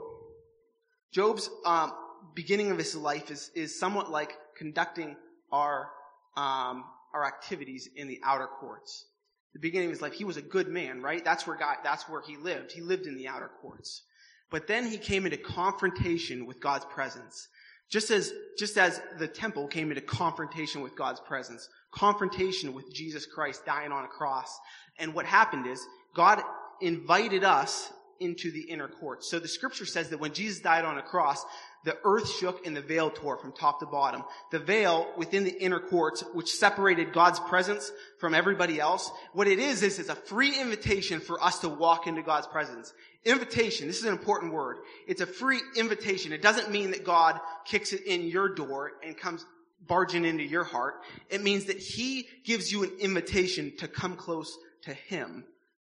[1.12, 1.92] Job's um,
[2.34, 5.16] beginning of his life is, is somewhat like conducting
[5.52, 5.88] our,
[6.36, 9.06] um, our activities in the outer courts.
[9.52, 11.24] The beginning of his life, he was a good man, right?
[11.24, 12.72] That's where God, that's where he lived.
[12.72, 14.02] He lived in the outer courts.
[14.50, 17.48] But then he came into confrontation with God's presence.
[17.90, 23.26] Just as, just as the temple came into confrontation with God's presence, confrontation with Jesus
[23.26, 24.58] Christ dying on a cross.
[24.98, 26.42] And what happened is, God
[26.80, 29.24] invited us into the inner court.
[29.24, 31.44] So the scripture says that when Jesus died on a cross,
[31.84, 34.24] the earth shook and the veil tore from top to bottom.
[34.50, 39.58] The veil within the inner courts, which separated God's presence from everybody else, what it
[39.58, 42.92] is, is it's a free invitation for us to walk into God's presence.
[43.24, 44.78] Invitation, this is an important word.
[45.06, 46.32] It's a free invitation.
[46.32, 49.44] It doesn't mean that God kicks it in your door and comes
[49.86, 51.02] barging into your heart.
[51.28, 55.44] It means that He gives you an invitation to come close to Him.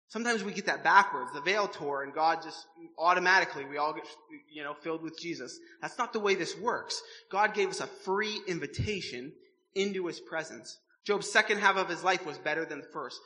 [0.10, 1.32] Sometimes we get that backwards.
[1.34, 2.68] The veil tore and God just
[3.00, 4.04] automatically, we all get,
[4.52, 5.60] you know, filled with Jesus.
[5.82, 7.02] That's not the way this works.
[7.32, 9.34] God gave us a free invitation
[9.74, 10.78] into His presence.
[11.06, 13.20] Job's second half of his life was better than the first.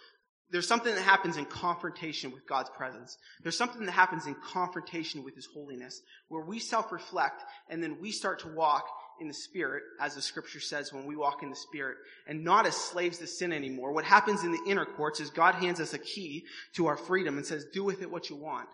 [0.49, 3.17] There's something that happens in confrontation with God's presence.
[3.43, 8.11] There's something that happens in confrontation with His holiness, where we self-reflect and then we
[8.11, 8.85] start to walk
[9.21, 12.65] in the Spirit, as the scripture says, when we walk in the Spirit, and not
[12.65, 13.91] as slaves to sin anymore.
[13.91, 17.37] What happens in the inner courts is God hands us a key to our freedom
[17.37, 18.69] and says, do with it what you want.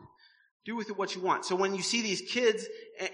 [0.66, 1.44] Do with it what you want.
[1.44, 2.66] So when you see these kids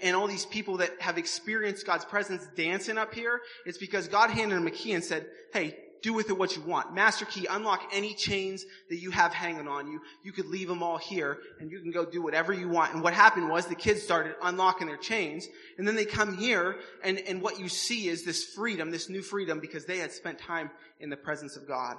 [0.02, 4.30] and all these people that have experienced God's presence dancing up here, it's because God
[4.30, 6.94] handed them a key and said, hey, do with it what you want.
[6.94, 10.00] Master key, unlock any chains that you have hanging on you.
[10.22, 12.94] You could leave them all here and you can go do whatever you want.
[12.94, 15.46] And what happened was the kids started unlocking their chains
[15.78, 19.22] and then they come here and, and what you see is this freedom, this new
[19.22, 21.96] freedom because they had spent time in the presence of God.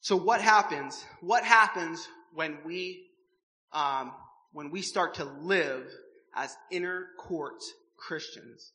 [0.00, 1.04] So what happens?
[1.20, 3.04] What happens when we,
[3.72, 4.12] um,
[4.52, 5.84] when we start to live
[6.34, 7.62] as inner court
[7.98, 8.72] Christians?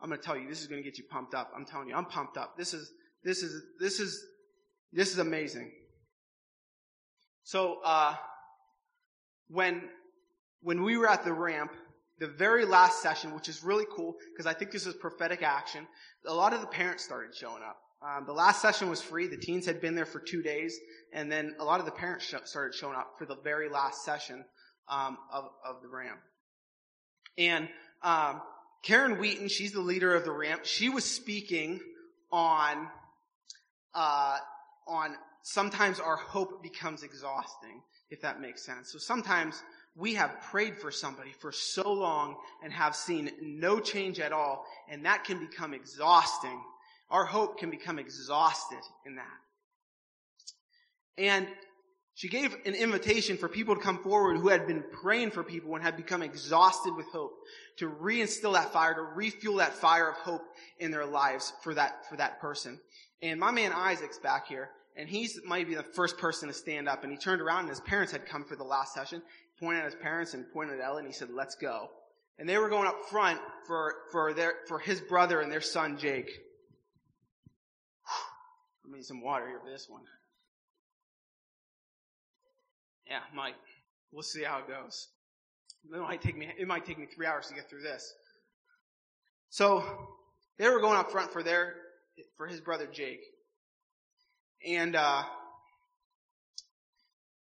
[0.00, 1.52] I'm going to tell you, this is going to get you pumped up.
[1.56, 2.56] I'm telling you, I'm pumped up.
[2.56, 2.92] This is,
[3.24, 4.24] this is, this is,
[4.92, 5.72] this is amazing.
[7.42, 8.14] So, uh,
[9.48, 9.82] when,
[10.62, 11.72] when we were at the ramp,
[12.18, 15.86] the very last session, which is really cool, because I think this is prophetic action,
[16.26, 17.78] a lot of the parents started showing up.
[18.00, 19.26] Um, the last session was free.
[19.26, 20.78] The teens had been there for two days,
[21.12, 24.04] and then a lot of the parents sh- started showing up for the very last
[24.04, 24.44] session
[24.88, 26.20] um, of, of the ramp.
[27.36, 27.68] And
[28.02, 28.40] um,
[28.82, 30.64] Karen Wheaton, she's the leader of the ramp.
[30.64, 31.80] She was speaking
[32.30, 32.88] on,
[33.94, 34.38] uh,
[34.86, 38.92] on sometimes our hope becomes exhausting, if that makes sense.
[38.92, 39.62] So sometimes
[39.96, 44.64] we have prayed for somebody for so long and have seen no change at all,
[44.88, 46.62] and that can become exhausting.
[47.10, 49.26] Our hope can become exhausted in that.
[51.16, 51.48] And
[52.18, 55.76] she gave an invitation for people to come forward who had been praying for people
[55.76, 57.38] and had become exhausted with hope
[57.76, 60.42] to reinstill that fire, to refuel that fire of hope
[60.80, 62.80] in their lives for that, for that person.
[63.22, 66.88] And my man Isaac's back here, and he's might be the first person to stand
[66.88, 69.22] up, and he turned around and his parents had come for the last session,
[69.60, 71.88] pointed at his parents and pointed at Ellen, and he said, let's go.
[72.36, 75.96] And they were going up front for, for their, for his brother and their son
[75.96, 76.32] Jake.
[78.84, 80.02] I need some water here for this one.
[83.08, 83.54] Yeah, might.
[84.12, 85.08] We'll see how it goes.
[85.92, 88.12] It might take me, it might take me three hours to get through this.
[89.50, 89.84] So,
[90.58, 91.74] they were going up front for their,
[92.36, 93.20] for his brother Jake.
[94.66, 95.22] And, uh,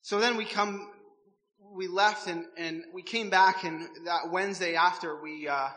[0.01, 0.89] so then we come,
[1.75, 5.69] we left and, and we came back and that Wednesday after we, uh,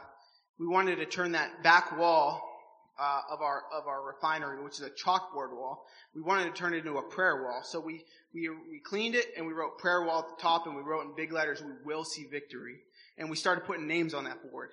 [0.58, 2.53] we wanted to turn that back wall
[2.98, 5.84] uh, of our of our refinery, which is a chalkboard wall.
[6.14, 9.26] We wanted to turn it into a prayer wall, so we we we cleaned it
[9.36, 11.72] and we wrote prayer wall at the top, and we wrote in big letters, "We
[11.84, 12.80] will see victory."
[13.16, 14.70] And we started putting names on that board,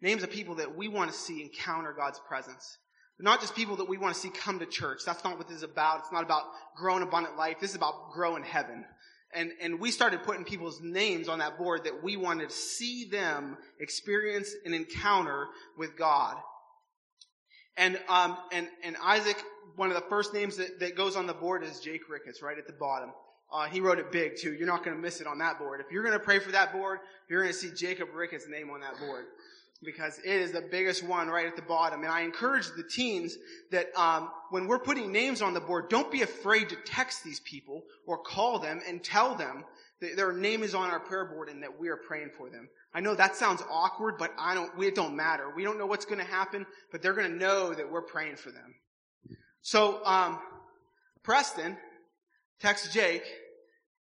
[0.00, 2.78] names of people that we want to see encounter God's presence.
[3.18, 5.00] not just people that we want to see come to church.
[5.06, 6.00] That's not what this is about.
[6.00, 6.44] It's not about
[6.76, 7.56] growing abundant life.
[7.60, 8.84] This is about growing heaven.
[9.32, 13.06] And, and we started putting people's names on that board that we wanted to see
[13.06, 16.36] them experience an encounter with God.
[17.76, 19.36] And, um, and, and Isaac,
[19.76, 22.58] one of the first names that, that goes on the board is Jake Ricketts, right
[22.58, 23.10] at the bottom.
[23.52, 24.54] Uh, he wrote it big too.
[24.54, 25.80] You're not going to miss it on that board.
[25.80, 28.70] If you're going to pray for that board, you're going to see Jacob Ricketts' name
[28.70, 29.26] on that board
[29.84, 32.02] because it is the biggest one right at the bottom.
[32.02, 33.36] And I encourage the teens
[33.70, 37.40] that um, when we're putting names on the board, don't be afraid to text these
[37.40, 39.64] people or call them and tell them
[40.00, 42.68] their name is on our prayer board and that we are praying for them.
[42.94, 45.50] I know that sounds awkward, but I don't, it don't matter.
[45.54, 48.36] We don't know what's going to happen, but they're going to know that we're praying
[48.36, 48.74] for them.
[49.62, 50.38] So, um,
[51.22, 51.76] Preston
[52.60, 53.24] texts Jake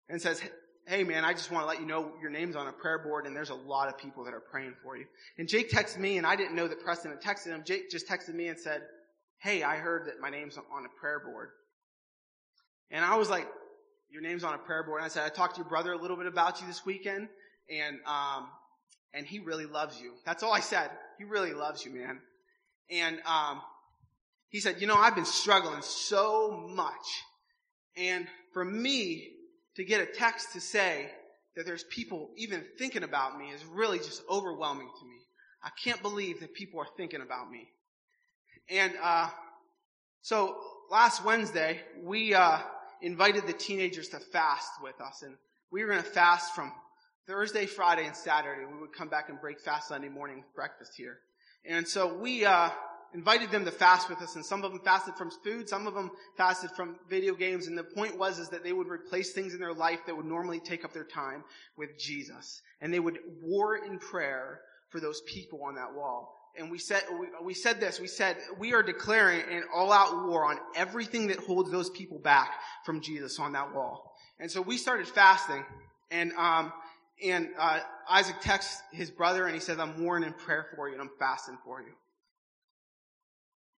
[0.08, 0.42] and says,
[0.86, 3.26] Hey man, I just want to let you know your name's on a prayer board
[3.26, 5.06] and there's a lot of people that are praying for you.
[5.36, 7.62] And Jake texted me and I didn't know that Preston had texted him.
[7.64, 8.82] Jake just texted me and said,
[9.38, 11.48] Hey, I heard that my name's on a prayer board.
[12.90, 13.48] And I was like,
[14.10, 15.00] your name's on a prayer board.
[15.00, 17.28] And I said, I talked to your brother a little bit about you this weekend
[17.70, 18.48] and, um,
[19.14, 20.12] and he really loves you.
[20.24, 20.90] That's all I said.
[21.18, 22.20] He really loves you, man.
[22.90, 23.60] And um,
[24.48, 26.94] he said, you know, I've been struggling so much.
[27.96, 29.32] And for me
[29.76, 31.10] to get a text to say
[31.56, 35.16] that there's people even thinking about me is really just overwhelming to me.
[35.64, 37.68] I can't believe that people are thinking about me.
[38.68, 39.28] And uh,
[40.22, 40.56] so
[40.90, 42.58] last Wednesday, we uh,
[43.02, 45.36] invited the teenagers to fast with us, and
[45.70, 46.72] we were going to fast from
[47.26, 48.62] Thursday, Friday, and Saturday.
[48.64, 51.18] We would come back and break fast Sunday morning with breakfast here.
[51.68, 52.70] And so we uh,
[53.14, 55.94] invited them to fast with us, and some of them fasted from food, some of
[55.94, 57.66] them fasted from video games.
[57.66, 60.26] And the point was is that they would replace things in their life that would
[60.26, 61.42] normally take up their time
[61.76, 66.35] with Jesus, and they would war in prayer for those people on that wall.
[66.58, 68.00] And we said we, we said this.
[68.00, 72.50] We said we are declaring an all-out war on everything that holds those people back
[72.84, 74.14] from Jesus on that wall.
[74.38, 75.64] And so we started fasting,
[76.10, 76.72] and um,
[77.22, 80.94] and uh, Isaac texts his brother and he says, I'm warring in prayer for you
[80.94, 81.92] and I'm fasting for you.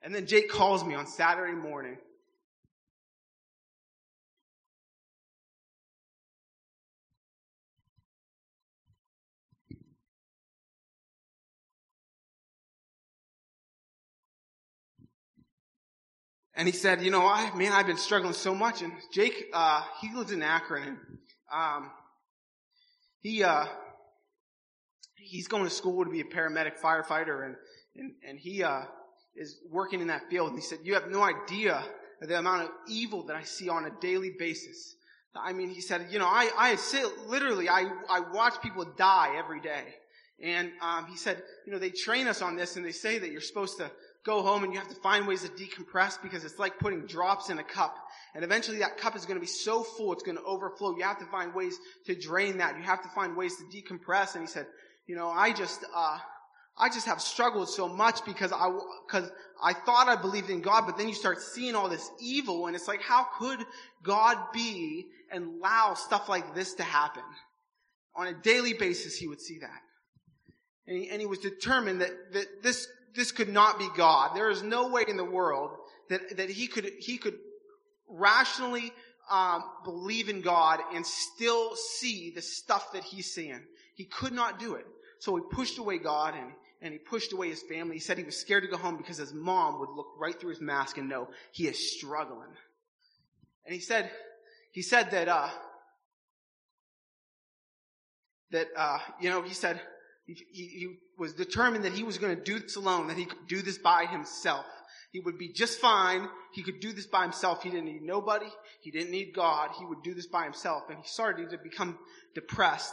[0.02, 1.98] And then Jake calls me on Saturday morning.
[16.56, 18.82] And he said, you know, I, man, I've been struggling so much.
[18.82, 20.98] And Jake, uh, he lives in Akron.
[21.52, 21.90] Um,
[23.20, 23.66] he, uh,
[25.16, 27.56] he's going to school to be a paramedic firefighter and,
[27.96, 28.82] and, and he, uh,
[29.36, 30.48] is working in that field.
[30.48, 31.82] And he said, you have no idea
[32.22, 34.96] the amount of evil that I see on a daily basis.
[35.34, 39.34] I mean, he said, you know, I, I sit, literally, I, I watch people die
[39.36, 39.84] every day.
[40.42, 43.30] And, um, he said, you know, they train us on this and they say that
[43.30, 43.90] you're supposed to
[44.26, 47.48] go home and you have to find ways to decompress because it's like putting drops
[47.48, 47.96] in a cup.
[48.34, 50.96] And eventually that cup is going to be so full, it's going to overflow.
[50.96, 52.76] You have to find ways to drain that.
[52.76, 54.34] You have to find ways to decompress.
[54.34, 54.66] And he said,
[55.06, 56.18] you know, I just, uh,
[56.76, 58.68] I just have struggled so much because I,
[59.06, 59.30] because
[59.62, 62.74] I thought I believed in God, but then you start seeing all this evil and
[62.74, 63.64] it's like, how could
[64.02, 67.22] God be and allow stuff like this to happen?
[68.16, 69.80] On a daily basis, he would see that.
[70.88, 74.36] And he, and he was determined that, that this this could not be God.
[74.36, 75.70] There is no way in the world
[76.10, 77.34] that, that he could, he could
[78.08, 78.92] rationally
[79.30, 83.60] um, believe in God and still see the stuff that he's seeing.
[83.94, 84.84] He could not do it.
[85.18, 86.52] So he pushed away God and,
[86.82, 87.96] and he pushed away his family.
[87.96, 90.50] He said he was scared to go home because his mom would look right through
[90.50, 92.50] his mask and know he is struggling.
[93.64, 94.10] And he said,
[94.70, 95.48] he said that, uh,
[98.52, 99.80] that, uh, you know, he said,
[100.26, 103.46] he, he, was determined that he was going to do this alone, that he could
[103.48, 104.66] do this by himself.
[105.12, 106.28] He would be just fine.
[106.52, 107.62] He could do this by himself.
[107.62, 108.48] He didn't need nobody.
[108.82, 109.70] He didn't need God.
[109.78, 110.82] He would do this by himself.
[110.90, 111.98] And he started to become
[112.34, 112.92] depressed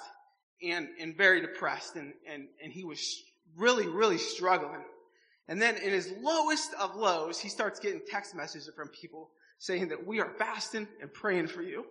[0.61, 1.95] and, and very depressed.
[1.95, 3.21] And, and, and he was
[3.57, 4.83] really, really struggling.
[5.47, 9.89] And then in his lowest of lows, he starts getting text messages from people saying
[9.89, 11.85] that we are fasting and praying for you.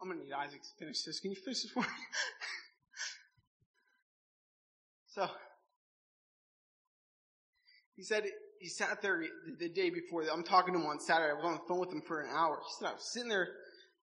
[0.00, 1.20] I'm gonna need Isaac to finish this.
[1.20, 1.86] Can you finish this for me?
[5.08, 5.26] so,
[7.96, 8.24] he said
[8.60, 9.24] he sat there
[9.58, 10.24] the day before.
[10.32, 11.32] I'm talking to him on Saturday.
[11.32, 12.58] I was on the phone with him for an hour.
[12.64, 13.48] He said I was sitting there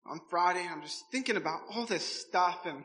[0.05, 2.84] on Friday and I'm just thinking about all this stuff and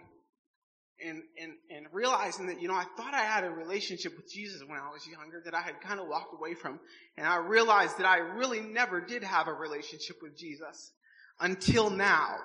[1.04, 4.62] and and and realizing that you know I thought I had a relationship with Jesus
[4.66, 6.80] when I was younger that I had kind of walked away from,
[7.16, 10.92] and I realized that I really never did have a relationship with Jesus
[11.40, 12.36] until now.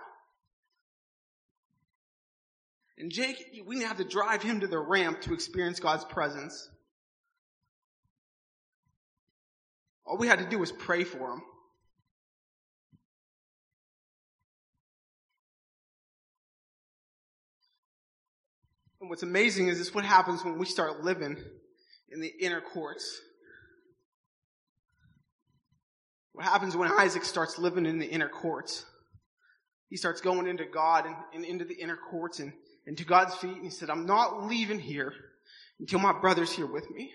[2.98, 6.70] And Jake, we didn't have to drive him to the ramp to experience God's presence.
[10.06, 11.42] All we had to do was pray for him.
[19.02, 21.38] And what's amazing is this what happens when we start living
[22.10, 23.20] in the inner courts.
[26.32, 28.86] What happens when Isaac starts living in the inner courts?
[29.90, 32.52] He starts going into God and, and into the inner courts and
[32.88, 35.14] and to God's feet and he said, I'm not leaving here
[35.80, 37.14] until my brother's here with me.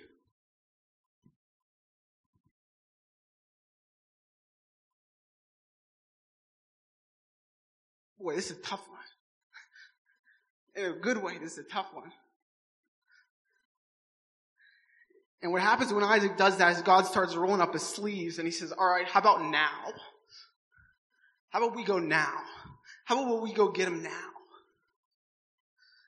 [8.18, 10.85] Boy, this is a tough one.
[10.85, 12.12] In a good way, this is a tough one.
[15.42, 18.47] And what happens when Isaac does that is God starts rolling up his sleeves and
[18.47, 19.92] he says, all right, how about now?
[21.49, 22.32] How about we go now?
[23.07, 24.11] How about we go get him now?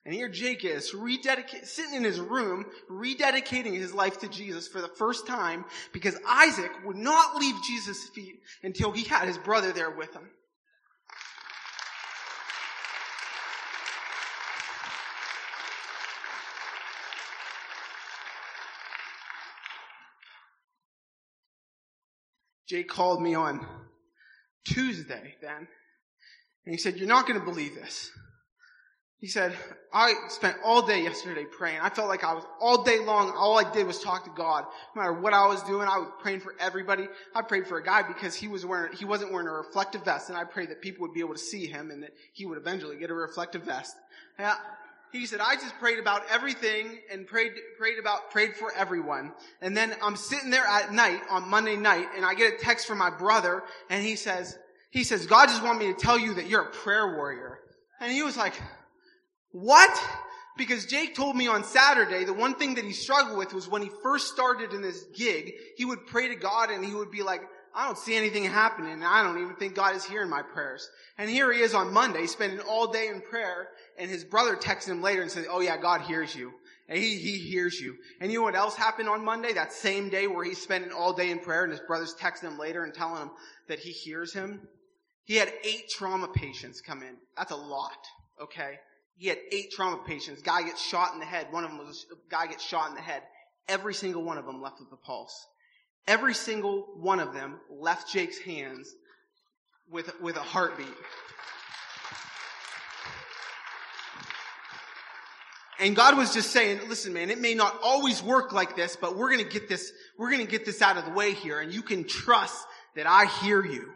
[0.05, 4.89] And here Jake is, sitting in his room, rededicating his life to Jesus for the
[4.89, 9.91] first time because Isaac would not leave Jesus' feet until he had his brother there
[9.91, 10.29] with him.
[22.69, 23.65] Jake called me on
[24.65, 25.69] Tuesday then,
[26.65, 28.11] and he said, you're not going to believe this.
[29.23, 29.55] He said,
[29.93, 31.79] I spent all day yesterday praying.
[31.81, 34.65] I felt like I was all day long, all I did was talk to God.
[34.97, 37.07] No matter what I was doing, I was praying for everybody.
[37.33, 40.29] I prayed for a guy because he was wearing, he wasn't wearing a reflective vest
[40.29, 42.59] and I prayed that people would be able to see him and that he would
[42.59, 43.95] eventually get a reflective vest.
[44.41, 44.57] Yeah.
[45.13, 49.31] He said, I just prayed about everything and prayed, prayed about, prayed for everyone.
[49.61, 52.89] And then I'm sitting there at night on Monday night and I get a text
[52.89, 54.59] from my brother and he says,
[54.91, 57.61] he says, God just wanted me to tell you that you're a prayer warrior.
[58.01, 58.55] And he was like,
[59.53, 60.03] what?
[60.57, 63.83] Because Jake told me on Saturday the one thing that he struggled with was when
[63.83, 67.23] he first started in this gig, he would pray to God and he would be
[67.23, 67.43] like,
[67.75, 70.89] I don't see anything happening and I don't even think God is hearing my prayers.
[71.17, 74.89] And here he is on Monday spending all day in prayer and his brother texted
[74.89, 76.53] him later and said, oh yeah, God hears you.
[76.89, 77.97] And he, he hears you.
[78.21, 79.55] And you know what else happened on Monday?
[79.55, 82.59] That same day where he's spending all day in prayer and his brothers texting him
[82.59, 83.31] later and telling him
[83.69, 84.69] that he hears him?
[85.25, 87.17] He had eight trauma patients come in.
[87.37, 87.97] That's a lot.
[88.43, 88.79] Okay?
[89.17, 90.43] He had eight trauma patients.
[90.43, 91.47] Guy gets shot in the head.
[91.51, 93.23] One of them was a guy gets shot in the head.
[93.69, 95.47] Every single one of them left with a pulse.
[96.07, 98.93] Every single one of them left Jake's hands
[99.89, 100.89] with, with a heartbeat.
[105.79, 109.17] And God was just saying, listen man, it may not always work like this, but
[109.17, 111.83] we're gonna get this, we're gonna get this out of the way here and you
[111.83, 113.91] can trust that I hear you.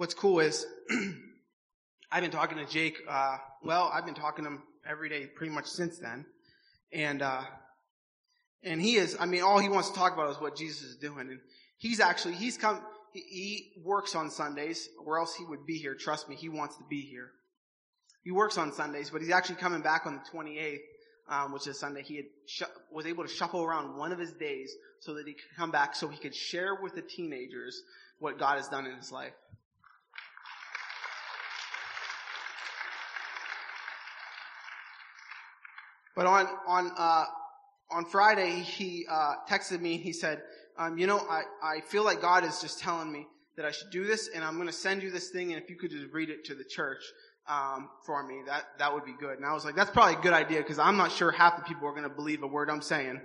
[0.00, 0.64] What's cool is
[2.10, 2.96] I've been talking to Jake.
[3.06, 6.24] Uh, well, I've been talking to him every day pretty much since then,
[6.90, 7.42] and uh,
[8.62, 9.14] and he is.
[9.20, 11.38] I mean, all he wants to talk about is what Jesus is doing, and
[11.76, 12.80] he's actually he's come.
[13.12, 15.94] He, he works on Sundays, or else he would be here.
[15.94, 17.32] Trust me, he wants to be here.
[18.24, 20.78] He works on Sundays, but he's actually coming back on the 28th,
[21.28, 22.02] um, which is Sunday.
[22.02, 25.34] He had sh- was able to shuffle around one of his days so that he
[25.34, 27.82] could come back, so he could share with the teenagers
[28.18, 29.34] what God has done in his life.
[36.20, 37.24] But on on uh,
[37.90, 39.96] on Friday, he uh, texted me.
[39.96, 40.42] He said,
[40.76, 43.88] um, "You know, I I feel like God is just telling me that I should
[43.90, 46.12] do this, and I'm going to send you this thing, and if you could just
[46.12, 47.02] read it to the church."
[47.48, 49.38] Um, for me, that that would be good.
[49.38, 51.62] And I was like, that's probably a good idea because I'm not sure half the
[51.62, 53.18] people are going to believe a word I'm saying.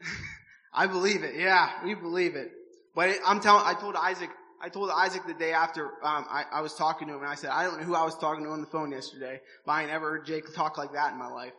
[0.74, 1.36] I believe it.
[1.36, 2.50] Yeah, we believe it.
[2.96, 4.30] But it, I'm telling, I told Isaac,
[4.62, 7.34] I told Isaac the day after um, I, I, was talking to him, and I
[7.34, 9.86] said, I don't know who I was talking to on the phone yesterday, but I
[9.86, 11.52] never heard Jake talk like that in my life.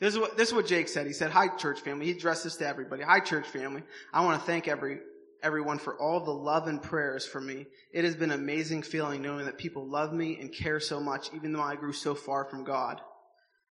[0.00, 1.06] This is what this is what Jake said.
[1.06, 3.02] He said, "Hi, church family." He addressed this to everybody.
[3.02, 3.82] "Hi, church family.
[4.12, 4.98] I want to thank every
[5.42, 7.66] everyone for all the love and prayers for me.
[7.92, 11.28] It has been an amazing feeling knowing that people love me and care so much,
[11.34, 13.00] even though I grew so far from God.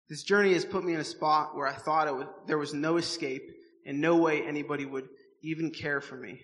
[0.08, 2.98] This journey has put me in a spot where I thought was, there was no
[2.98, 3.50] escape
[3.86, 5.08] and no way anybody would
[5.42, 6.42] even care for me."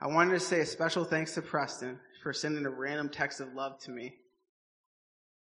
[0.00, 3.54] I wanted to say a special thanks to Preston for sending a random text of
[3.54, 4.16] love to me.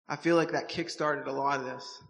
[0.08, 2.02] I feel like that kickstarted a lot of this.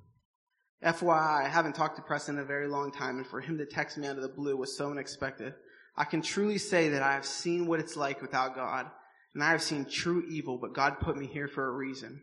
[0.85, 3.67] FYI, I haven't talked to Preston in a very long time, and for him to
[3.67, 5.55] text me out of the blue was so unexpected.
[5.97, 8.91] I can truly say that I have seen what it's like without God,
[9.35, 12.21] and I have seen true evil, but God put me here for a reason.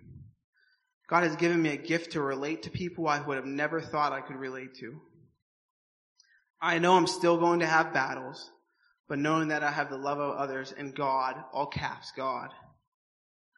[1.08, 4.12] God has given me a gift to relate to people I would have never thought
[4.12, 5.00] I could relate to.
[6.62, 8.52] I know I'm still going to have battles,
[9.10, 12.52] but knowing that I have the love of others and God, all caps, God,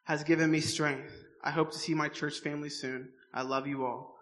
[0.04, 1.12] has given me strength.
[1.44, 3.10] I hope to see my church family soon.
[3.34, 4.16] I love you all.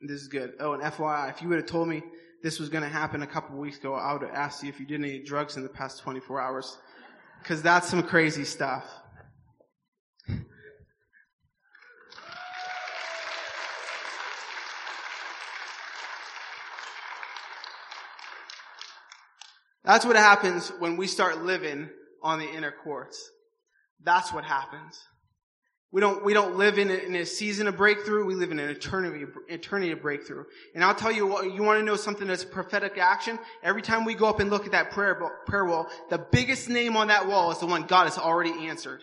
[0.00, 0.54] This is good.
[0.58, 2.02] Oh, and FYI, if you would have told me
[2.42, 4.80] this was going to happen a couple weeks ago, I would have asked you if
[4.80, 6.78] you did any drugs in the past 24 hours.
[7.44, 8.84] Cause that's some crazy stuff.
[19.92, 21.90] That's what happens when we start living
[22.22, 23.28] on the inner courts.
[24.02, 24.98] That's what happens.
[25.90, 28.24] We don't, we don't live in a, in a season of breakthrough.
[28.24, 30.44] We live in an eternity, eternity of breakthrough.
[30.74, 33.38] And I'll tell you what, you want to know something that's prophetic action?
[33.62, 35.14] Every time we go up and look at that prayer,
[35.44, 39.02] prayer wall, the biggest name on that wall is the one God has already answered.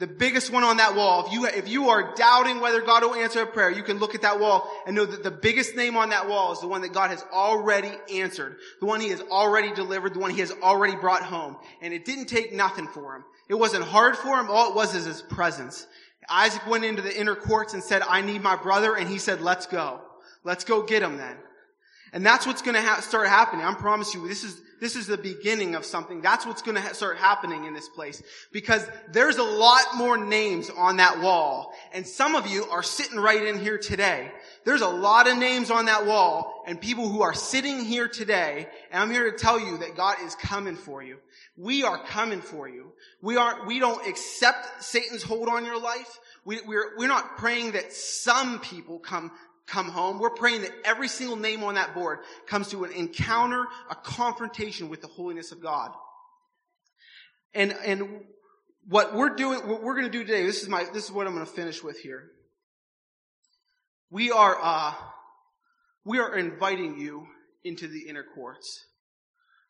[0.00, 3.14] The biggest one on that wall, if you, if you are doubting whether God will
[3.14, 5.96] answer a prayer, you can look at that wall and know that the biggest name
[5.96, 9.20] on that wall is the one that God has already answered, the one he has
[9.20, 11.56] already delivered, the one he has already brought home.
[11.80, 13.24] And it didn't take nothing for him.
[13.48, 14.48] It wasn't hard for him.
[14.50, 15.86] All it was is his presence.
[16.28, 18.96] Isaac went into the inner courts and said, I need my brother.
[18.96, 20.00] And he said, let's go.
[20.44, 21.36] Let's go get him then.
[22.12, 23.64] And that's what's going to ha- start happening.
[23.64, 26.22] I promise you, this is, this is the beginning of something.
[26.22, 28.20] That's what's going to ha- start happening in this place.
[28.50, 31.72] Because there's a lot more names on that wall.
[31.94, 34.32] And some of you are sitting right in here today.
[34.64, 38.66] There's a lot of names on that wall and people who are sitting here today.
[38.90, 41.18] And I'm here to tell you that God is coming for you.
[41.56, 42.90] We are coming for you.
[43.20, 46.18] We aren't, we don't accept Satan's hold on your life.
[46.44, 49.30] We, we're, we're not praying that some people come
[49.66, 50.18] come home.
[50.18, 54.88] We're praying that every single name on that board comes to an encounter, a confrontation
[54.88, 55.92] with the holiness of God.
[57.54, 58.24] And, and
[58.88, 61.26] what we're doing, what we're going to do today, this is my, this is what
[61.26, 62.30] I'm going to finish with here.
[64.10, 64.94] We are, uh,
[66.04, 67.26] we are inviting you
[67.64, 68.84] into the inner courts.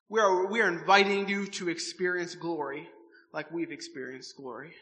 [0.09, 2.89] We are, we are inviting you to experience glory
[3.33, 4.73] like we've experienced glory.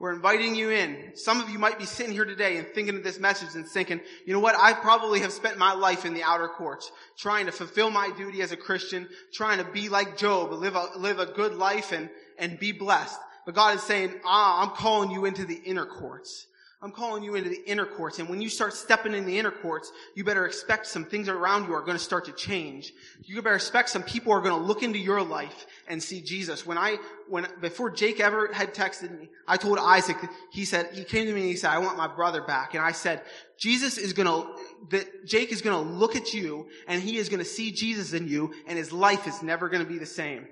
[0.00, 1.12] We're inviting you in.
[1.16, 4.00] Some of you might be sitting here today and thinking of this message and thinking,
[4.24, 4.54] you know what?
[4.56, 8.40] I probably have spent my life in the outer courts, trying to fulfill my duty
[8.40, 12.08] as a Christian, trying to be like Job, live a, live a good life and,
[12.38, 13.18] and be blessed.
[13.44, 16.46] But God is saying, ah, I'm calling you into the inner courts.
[16.80, 18.20] I'm calling you into the inner courts.
[18.20, 21.66] And when you start stepping in the inner courts, you better expect some things around
[21.66, 22.92] you are going to start to change.
[23.24, 26.64] You better expect some people are going to look into your life and see Jesus.
[26.64, 26.98] When I,
[27.28, 30.18] when, before Jake ever had texted me, I told Isaac,
[30.52, 32.74] he said, he came to me and he said, I want my brother back.
[32.74, 33.22] And I said,
[33.58, 34.48] Jesus is going to,
[34.90, 38.12] that Jake is going to look at you and he is going to see Jesus
[38.12, 40.46] in you and his life is never going to be the same.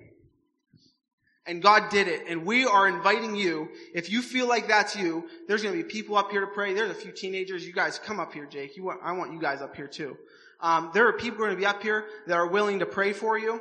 [1.47, 2.25] And God did it.
[2.29, 5.89] And we are inviting you, if you feel like that's you, there's going to be
[5.89, 6.75] people up here to pray.
[6.75, 7.65] There's a few teenagers.
[7.65, 8.77] You guys come up here, Jake.
[8.77, 10.17] You want, I want you guys up here too.
[10.61, 13.39] Um, there are people going to be up here that are willing to pray for
[13.39, 13.61] you.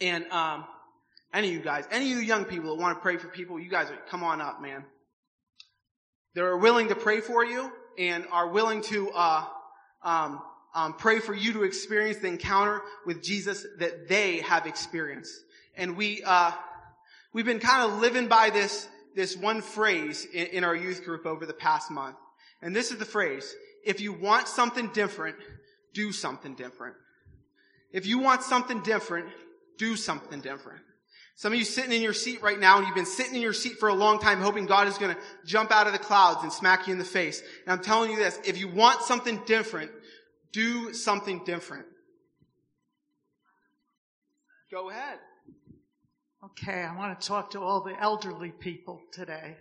[0.00, 0.64] And, um,
[1.32, 3.58] any of you guys, any of you young people that want to pray for people,
[3.58, 4.84] you guys come on up, man.
[6.34, 9.44] They're willing to pray for you and are willing to, uh,
[10.02, 10.40] um,
[10.74, 15.34] um, pray for you to experience the encounter with Jesus that they have experienced.
[15.76, 16.52] And we, uh,
[17.36, 21.26] we've been kind of living by this, this one phrase in, in our youth group
[21.26, 22.16] over the past month.
[22.62, 25.36] And this is the phrase, if you want something different,
[25.92, 26.96] do something different.
[27.92, 29.28] If you want something different,
[29.76, 30.80] do something different.
[31.34, 33.52] Some of you sitting in your seat right now and you've been sitting in your
[33.52, 36.42] seat for a long time hoping God is going to jump out of the clouds
[36.42, 37.42] and smack you in the face.
[37.66, 39.90] And I'm telling you this, if you want something different,
[40.52, 41.84] do something different.
[44.70, 45.18] Go ahead.
[46.52, 49.56] Okay, I want to talk to all the elderly people today.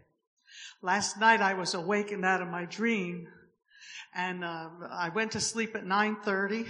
[0.83, 3.27] Last night I was awakened out of my dream
[4.13, 6.67] and uh, I went to sleep at 9.30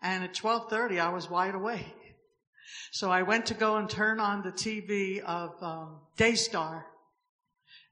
[0.00, 1.84] and at 12.30 I was wide awake.
[2.92, 6.86] So I went to go and turn on the TV of um, Daystar.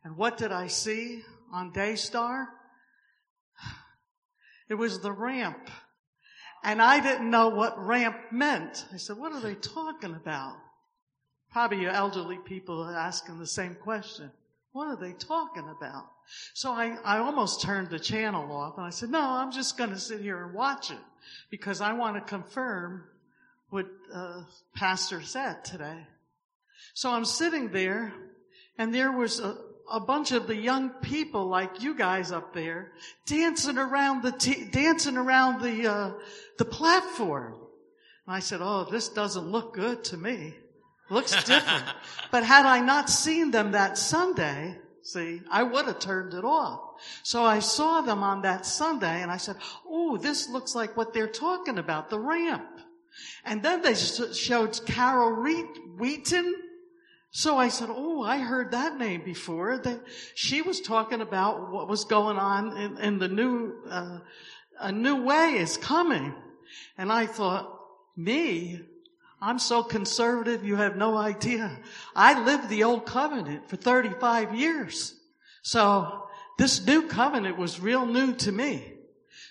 [0.03, 2.49] And what did I see on Daystar?
[4.71, 5.69] It was the ramp.
[6.63, 8.87] And I didn't know what ramp meant.
[8.95, 10.57] I said, what are they talking about?
[11.55, 14.29] Probably your elderly people are asking the same question.
[14.73, 16.07] What are they talking about?
[16.53, 19.91] So I, I almost turned the channel off and I said, no, I'm just going
[19.91, 20.99] to sit here and watch it
[21.53, 23.05] because I want to confirm
[23.71, 24.43] what uh,
[24.75, 26.05] Pastor said today.
[26.93, 28.13] So I'm sitting there
[28.77, 29.57] and there was a,
[29.93, 32.91] a bunch of the young people like you guys up there
[33.27, 36.13] dancing around the t- dancing around the uh,
[36.59, 37.53] the platform.
[38.27, 40.55] And I said, "Oh, this doesn't look good to me."
[41.11, 41.85] Looks different.
[42.31, 46.81] but had I not seen them that Sunday, see, I would have turned it off.
[47.23, 51.13] So I saw them on that Sunday and I said, oh, this looks like what
[51.13, 52.69] they're talking about, the ramp.
[53.45, 56.55] And then they showed Karen Wheaton.
[57.31, 59.79] So I said, oh, I heard that name before.
[59.79, 60.01] That
[60.35, 64.19] she was talking about what was going on in, in the new, uh,
[64.81, 66.35] a new way is coming.
[66.97, 67.71] And I thought,
[68.17, 68.81] me?
[69.45, 71.71] I'm so conservative, you have no idea.
[72.17, 75.15] I lived the old covenant for 35 years.
[75.61, 78.95] So this new covenant was real new to me.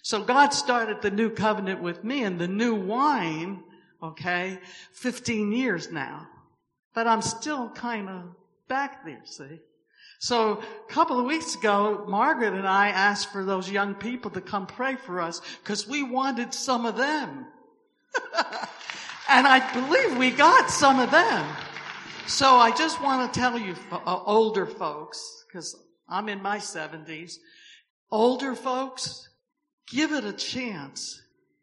[0.02, 3.62] So God started the new covenant with me and the new wine,
[4.02, 4.60] okay,
[4.94, 6.28] 15 years now.
[6.96, 8.24] But I'm still kind of
[8.68, 9.60] back there, see?
[10.18, 14.42] So a couple of weeks ago, Margaret and I asked for those young people to
[14.42, 17.46] come pray for us because we wanted some of them.
[19.30, 21.56] And I believe we got some of them.
[22.28, 25.76] So I just want to tell you, uh, older folks, because
[26.08, 27.36] I'm in my 70s,
[28.12, 29.30] older folks,
[29.88, 31.22] give it a chance.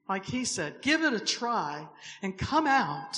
[0.09, 1.87] Like he said, give it a try
[2.23, 3.17] and come out.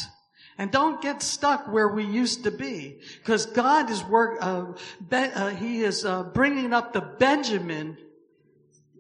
[0.59, 3.01] And don't get stuck where we used to be.
[3.19, 4.67] Because God is work, uh,
[5.09, 7.97] be, uh, He is uh, bringing up the Benjamin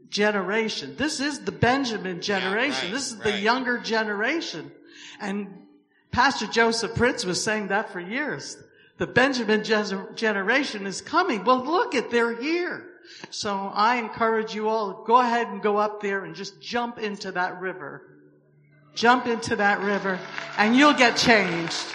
[0.08, 0.96] generation.
[0.96, 2.86] This is the Benjamin generation.
[2.86, 3.24] Yeah, right, this is right.
[3.24, 4.72] the younger generation.
[5.20, 5.66] And
[6.10, 8.56] Pastor Joseph Prince was saying that for years.
[8.98, 11.44] The Benjamin generation is coming.
[11.44, 12.88] Well, look at, they're here.
[13.30, 17.32] So I encourage you all, go ahead and go up there and just jump into
[17.32, 18.02] that river.
[18.94, 20.20] Jump into that river
[20.58, 21.86] and you'll get changed.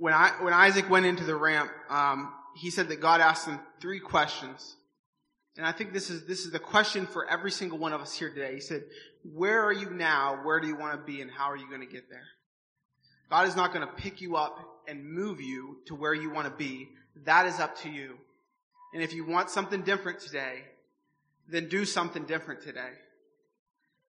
[0.00, 3.60] when I when Isaac went into the ramp, um, he said that God asked him
[3.80, 4.76] three questions,
[5.60, 8.14] and I think this is this is the question for every single one of us
[8.14, 8.54] here today.
[8.54, 8.82] He said,
[9.22, 10.40] "Where are you now?
[10.42, 11.20] Where do you want to be?
[11.20, 12.24] And how are you going to get there?"
[13.28, 16.46] God is not going to pick you up and move you to where you want
[16.46, 16.88] to be.
[17.26, 18.16] That is up to you.
[18.94, 20.64] And if you want something different today,
[21.46, 22.92] then do something different today.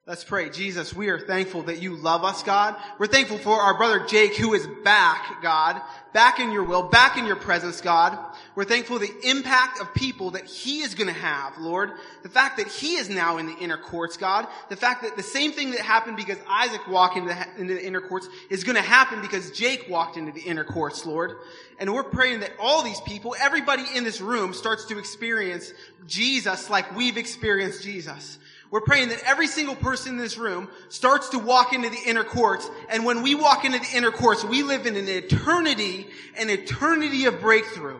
[0.07, 0.49] Let's pray.
[0.49, 2.75] Jesus, we are thankful that you love us, God.
[2.97, 5.79] We're thankful for our brother Jake who is back, God.
[6.11, 8.17] Back in your will, back in your presence, God.
[8.55, 11.91] We're thankful the impact of people that he is going to have, Lord.
[12.23, 14.47] The fact that he is now in the inner courts, God.
[14.69, 17.85] The fact that the same thing that happened because Isaac walked into the, into the
[17.85, 21.37] inner courts is going to happen because Jake walked into the inner courts, Lord.
[21.79, 25.71] And we're praying that all these people, everybody in this room starts to experience
[26.07, 28.39] Jesus like we've experienced Jesus.
[28.71, 32.23] We're praying that every single person in this room starts to walk into the inner
[32.23, 32.69] courts.
[32.89, 36.07] And when we walk into the inner courts, we live in an eternity,
[36.37, 37.99] an eternity of breakthrough.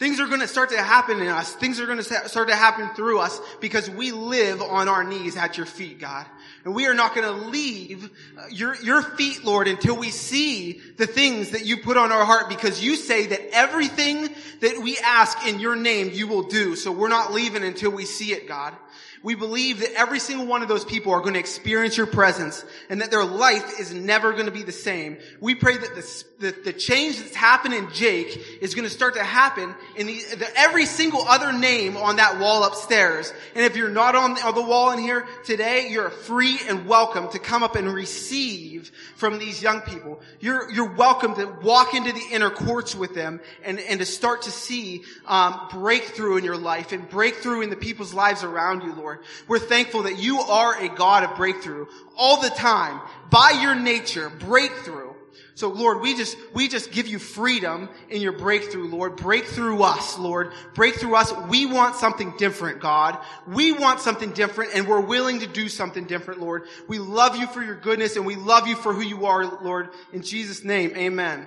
[0.00, 1.54] Things are going to start to happen in us.
[1.54, 5.36] Things are going to start to happen through us because we live on our knees
[5.36, 6.24] at your feet, God.
[6.64, 8.08] And we are not going to leave
[8.38, 12.24] uh, your, your feet, Lord, until we see the things that you put on our
[12.24, 14.28] heart because you say that everything
[14.60, 16.76] that we ask in your name, you will do.
[16.76, 18.74] So we're not leaving until we see it, God.
[19.22, 22.64] We believe that every single one of those people are going to experience your presence
[22.88, 25.18] and that their life is never going to be the same.
[25.40, 29.14] We pray that the, the, the change that's happened in Jake is going to start
[29.14, 33.32] to happen in the, the, every single other name on that wall upstairs.
[33.54, 36.86] And if you're not on the, on the wall in here today, you're free and
[36.86, 40.20] welcome to come up and receive from these young people.
[40.38, 44.42] You're, you're welcome to walk into the inner courts with them and, and to start
[44.42, 48.94] to see um, breakthrough in your life and breakthrough in the people's lives around you,
[48.94, 49.07] Lord.
[49.46, 51.86] We're thankful that you are a God of breakthrough
[52.16, 53.00] all the time.
[53.30, 55.14] By your nature, breakthrough.
[55.54, 59.16] So Lord, we just, we just give you freedom in your breakthrough, Lord.
[59.16, 60.52] Break through us, Lord.
[60.74, 61.32] Break through us.
[61.48, 63.18] We want something different, God.
[63.46, 66.68] We want something different and we're willing to do something different, Lord.
[66.86, 69.88] We love you for your goodness and we love you for who you are, Lord.
[70.12, 71.46] In Jesus' name, amen.